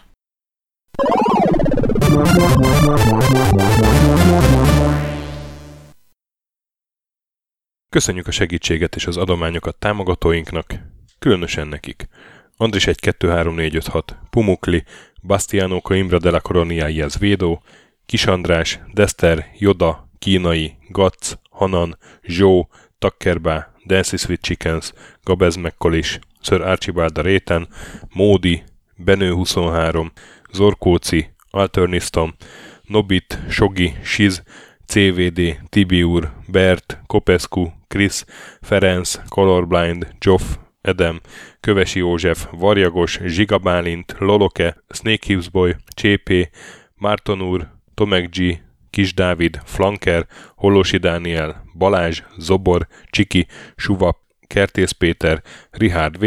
Köszönjük 7.88 8.26
a 8.26 8.30
segítséget 8.30 8.96
és 8.96 9.06
az 9.06 9.16
adományokat 9.16 9.76
támogatóinknak, 9.76 10.74
különösen 11.18 11.68
nekik. 11.68 12.08
Andris 12.56 12.86
1 12.86 13.00
2 13.00 13.28
3 13.28 13.54
4 13.54 13.76
5 13.76 13.86
6, 13.86 14.16
Pumukli, 14.30 14.84
Bastiano 15.22 15.80
Coimbra 15.80 16.18
de 16.18 16.30
la 16.30 16.40
Coroniáiaz 16.40 17.18
Védó, 17.18 17.62
Kis 18.10 18.26
András, 18.26 18.80
Dester, 18.92 19.46
Joda, 19.58 20.08
Kínai, 20.18 20.76
Gatz, 20.88 21.38
Hanan, 21.50 21.96
Zsó, 22.22 22.68
Takkerbá, 22.98 23.72
Dancy 23.86 24.16
Sweet 24.16 24.42
Chickens, 24.42 24.92
Gabez 25.24 25.56
Mekkolis, 25.56 26.18
Sir 26.40 26.60
Archibald 26.62 27.18
a 27.18 27.22
Réten, 27.22 27.68
Módi, 28.14 28.62
Benő 28.96 29.32
23, 29.32 30.12
Zorkóci, 30.52 31.30
Alternisztom, 31.50 32.34
Nobit, 32.82 33.38
Sogi, 33.48 33.94
Siz, 34.02 34.42
CVD, 34.86 35.60
Tibiur, 35.68 36.32
Bert, 36.46 37.00
Kopescu, 37.06 37.66
Krisz, 37.88 38.24
Ferenc, 38.60 39.18
Colorblind, 39.28 40.14
Joff, 40.18 40.42
Edem, 40.80 41.20
Kövesi 41.60 41.98
József, 41.98 42.46
Varjagos, 42.50 43.20
Zsigabálint, 43.24 44.16
Loloke, 44.18 44.82
Snake 44.88 45.26
Hips 45.26 45.48
Boy, 45.48 45.76
Csépé, 45.94 46.50
Márton 46.94 47.42
úr, 47.42 47.78
Tomek 48.00 48.30
G, 48.30 48.62
Kis 48.90 49.14
Dávid, 49.14 49.60
Flanker, 49.64 50.26
Holosi 50.56 50.96
Dániel, 50.96 51.64
Balázs, 51.74 52.22
Zobor, 52.38 52.86
Csiki, 53.10 53.46
Suva, 53.76 54.26
Kertész 54.46 54.90
Péter, 54.90 55.42
Rihárd 55.70 56.18
V, 56.18 56.24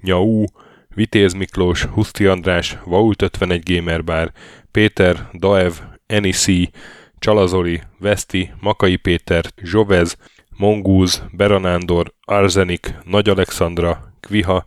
Nyau, 0.00 0.44
Vitéz 0.88 1.32
Miklós, 1.32 1.84
Huszti 1.84 2.26
András, 2.26 2.78
Vault 2.84 3.22
51 3.22 3.62
Gamer 3.74 4.04
Bar, 4.04 4.32
Péter, 4.70 5.28
Daev, 5.32 5.72
Enisi, 6.06 6.70
Csalazoli, 7.18 7.82
Veszti, 7.98 8.52
Makai 8.60 8.96
Péter, 8.96 9.44
Zsovez, 9.62 10.16
Mongúz, 10.56 11.22
Beranándor, 11.32 12.14
Arzenik, 12.24 12.94
Nagy 13.04 13.28
Alexandra, 13.28 14.12
Kviha, 14.20 14.64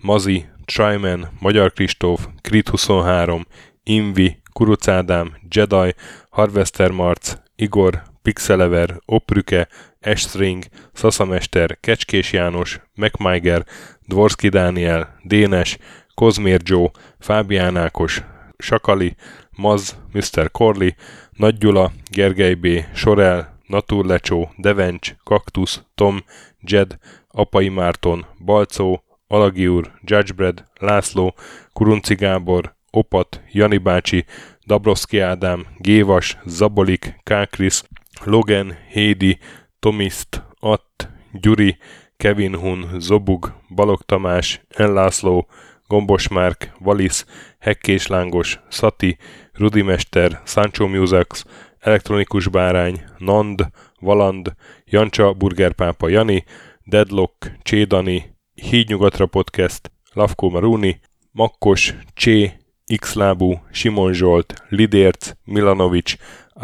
Mazi, 0.00 0.44
Tryman, 0.64 1.28
Magyar 1.40 1.72
Kristóf, 1.72 2.26
Krit 2.40 2.68
23, 2.68 3.46
Invi, 3.82 4.39
Kuruc 4.52 4.88
Ádám, 4.88 5.36
Jedi, 5.48 5.94
Harvester 6.30 6.90
Marc, 6.90 7.34
Igor, 7.56 8.02
Pixelever, 8.22 9.00
Oprüke, 9.06 9.68
Estring, 10.00 10.64
Szaszamester, 10.92 11.78
Kecskés 11.80 12.32
János, 12.32 12.80
MacMiger, 12.94 13.66
Dvorski 14.06 14.48
Dániel, 14.48 15.18
Dénes, 15.22 15.78
Kozmér 16.14 16.60
Joe, 16.64 16.90
Fábián 17.18 17.76
Ákos, 17.76 18.22
Sakali, 18.58 19.16
Maz, 19.56 19.96
Mr. 20.12 20.50
Corley, 20.50 20.94
Nagy 21.30 21.58
Gyula, 21.58 21.92
Gergely 22.10 22.54
B., 22.54 22.66
Sorel, 22.94 23.58
Naturlecsó, 23.66 24.50
Devencs, 24.56 25.14
Kaktusz, 25.24 25.82
Tom, 25.94 26.24
Jed, 26.60 26.98
Apai 27.28 27.68
Márton, 27.68 28.26
Balcó, 28.44 29.02
Alagi 29.26 29.68
úr, 29.68 29.92
Judgebred, 30.02 30.64
László, 30.78 31.34
Kurunci 31.72 32.14
Gábor, 32.14 32.74
Opat, 32.90 33.42
Jani 33.52 33.78
bácsi, 33.78 34.24
Dabroszki 34.66 35.18
Ádám, 35.18 35.66
Gévas, 35.78 36.38
Zabolik, 36.46 37.20
Kákris, 37.22 37.82
Logan, 38.24 38.76
Hédi, 38.88 39.38
Tomiszt, 39.78 40.42
Att, 40.60 41.08
Gyuri, 41.32 41.76
Kevin 42.16 42.54
Hun, 42.54 43.00
Zobug, 43.00 43.52
Balog 43.74 44.02
Tamás, 44.02 44.60
Enlászló, 44.68 45.46
Gombos 45.86 46.28
Márk, 46.28 46.72
Valisz, 46.78 47.26
Hekkés 47.58 48.06
Lángos, 48.06 48.60
Szati, 48.68 49.16
Rudimester, 49.52 50.40
Sancho 50.44 50.86
Musax, 50.86 51.44
Elektronikus 51.78 52.48
Bárány, 52.48 53.04
Nand, 53.18 53.66
Valand, 54.00 54.54
Jancsa, 54.84 55.32
Burgerpápa 55.32 56.08
Jani, 56.08 56.44
Deadlock, 56.84 57.52
Csédani, 57.62 58.36
Hídnyugatra 58.54 59.26
Podcast, 59.26 59.90
Lavko 60.12 60.48
Maruni, 60.48 61.00
Makkos, 61.32 61.94
Csé, 62.14 62.59
Xlábú, 62.96 63.60
Simon 63.72 64.12
Zsolt, 64.12 64.64
Lidérc, 64.68 65.32
Milanovic, 65.44 66.16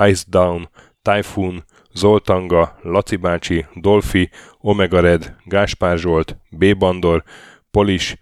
Ice 0.09 0.25
Down, 0.29 0.69
Typhoon, 1.03 1.65
Zoltanga, 1.95 2.79
Laci 2.83 3.17
bácsi, 3.17 3.67
Dolfi, 3.75 4.31
Omega 4.59 5.01
Red, 5.01 5.37
Gáspár 5.45 5.99
Zsolt, 5.99 6.37
B. 6.51 6.77
Bandor, 6.77 7.25
Polis, 7.71 8.17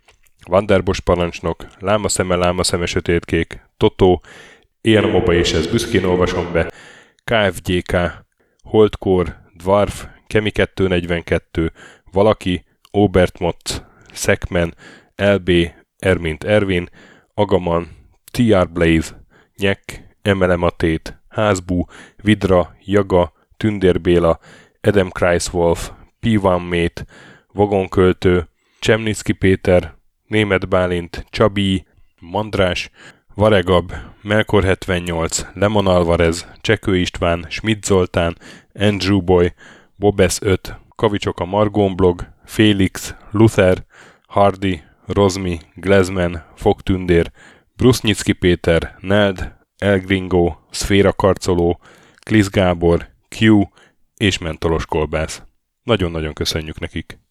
Vanderbos 0.47 1.01
parancsnok, 1.01 1.67
Lámaszeme, 1.79 2.37
Lámaszeme 2.37 2.87
sötétkék, 2.87 3.61
Totó, 3.77 4.23
Ilyen 4.87 5.09
moba 5.09 5.35
és 5.35 5.53
ez 5.53 5.67
büszkén 5.67 6.05
olvasom 6.05 6.53
be, 6.53 6.73
KFGK, 7.25 7.97
Holdkor, 8.63 9.37
Dwarf, 9.57 10.07
Kemi 10.27 10.51
242, 10.51 11.73
Valaki, 12.13 12.65
Obert 12.91 13.39
Motz, 13.39 13.83
Szekmen, 14.13 14.75
LB, 15.17 15.51
Ermint 15.99 16.45
Ervin, 16.45 16.89
Agaman, 17.35 17.89
TR 18.33 18.69
Blaze, 18.73 19.27
Nyek, 19.57 20.17
Emelematét, 20.23 21.21
Házbú, 21.29 21.85
Vidra, 22.17 22.77
Jaga, 22.85 23.33
Tündér 23.57 24.01
Béla, 24.01 24.39
Adam 24.81 25.11
Kreiswolf, 25.11 25.91
P1 26.21 26.69
Mate, 26.69 27.05
Vagonköltő, 27.53 28.49
Csemnicki 28.79 29.33
Péter, 29.33 29.95
Német 30.27 30.69
Bálint, 30.69 31.27
Csabi, 31.31 31.87
Mandrás, 32.21 32.91
Varegab, 33.35 33.93
Melkor 34.23 34.65
78, 34.65 35.47
Lemon 35.55 35.87
Alvarez, 35.87 36.47
Csekő 36.61 36.97
István, 36.97 37.47
Schmidt 37.49 37.85
Zoltán, 37.85 38.39
Andrew 38.73 39.21
Boy, 39.21 39.53
Bobesz 39.97 40.39
5, 40.43 40.79
Kavicsok 40.97 41.41
a 41.41 41.45
Margón 41.45 41.97
blog, 41.97 42.27
Félix, 42.45 43.15
Luther, 43.31 43.85
Hardy, 44.27 44.83
Rozmi, 45.07 45.59
Glezman, 45.75 46.45
Fogtündér, 46.55 47.31
Brusznyicki 47.77 48.33
Péter, 48.33 48.97
Neld, 49.01 49.53
Elgringo, 49.79 50.57
Szféra 50.71 51.13
Karcoló, 51.13 51.81
Klisz 52.19 52.49
Gábor, 52.51 53.09
Q 53.29 53.63
és 54.17 54.39
Mentolos 54.39 54.87
Kolbász. 54.87 55.43
Nagyon-nagyon 55.83 56.33
köszönjük 56.33 56.79
nekik! 56.79 57.24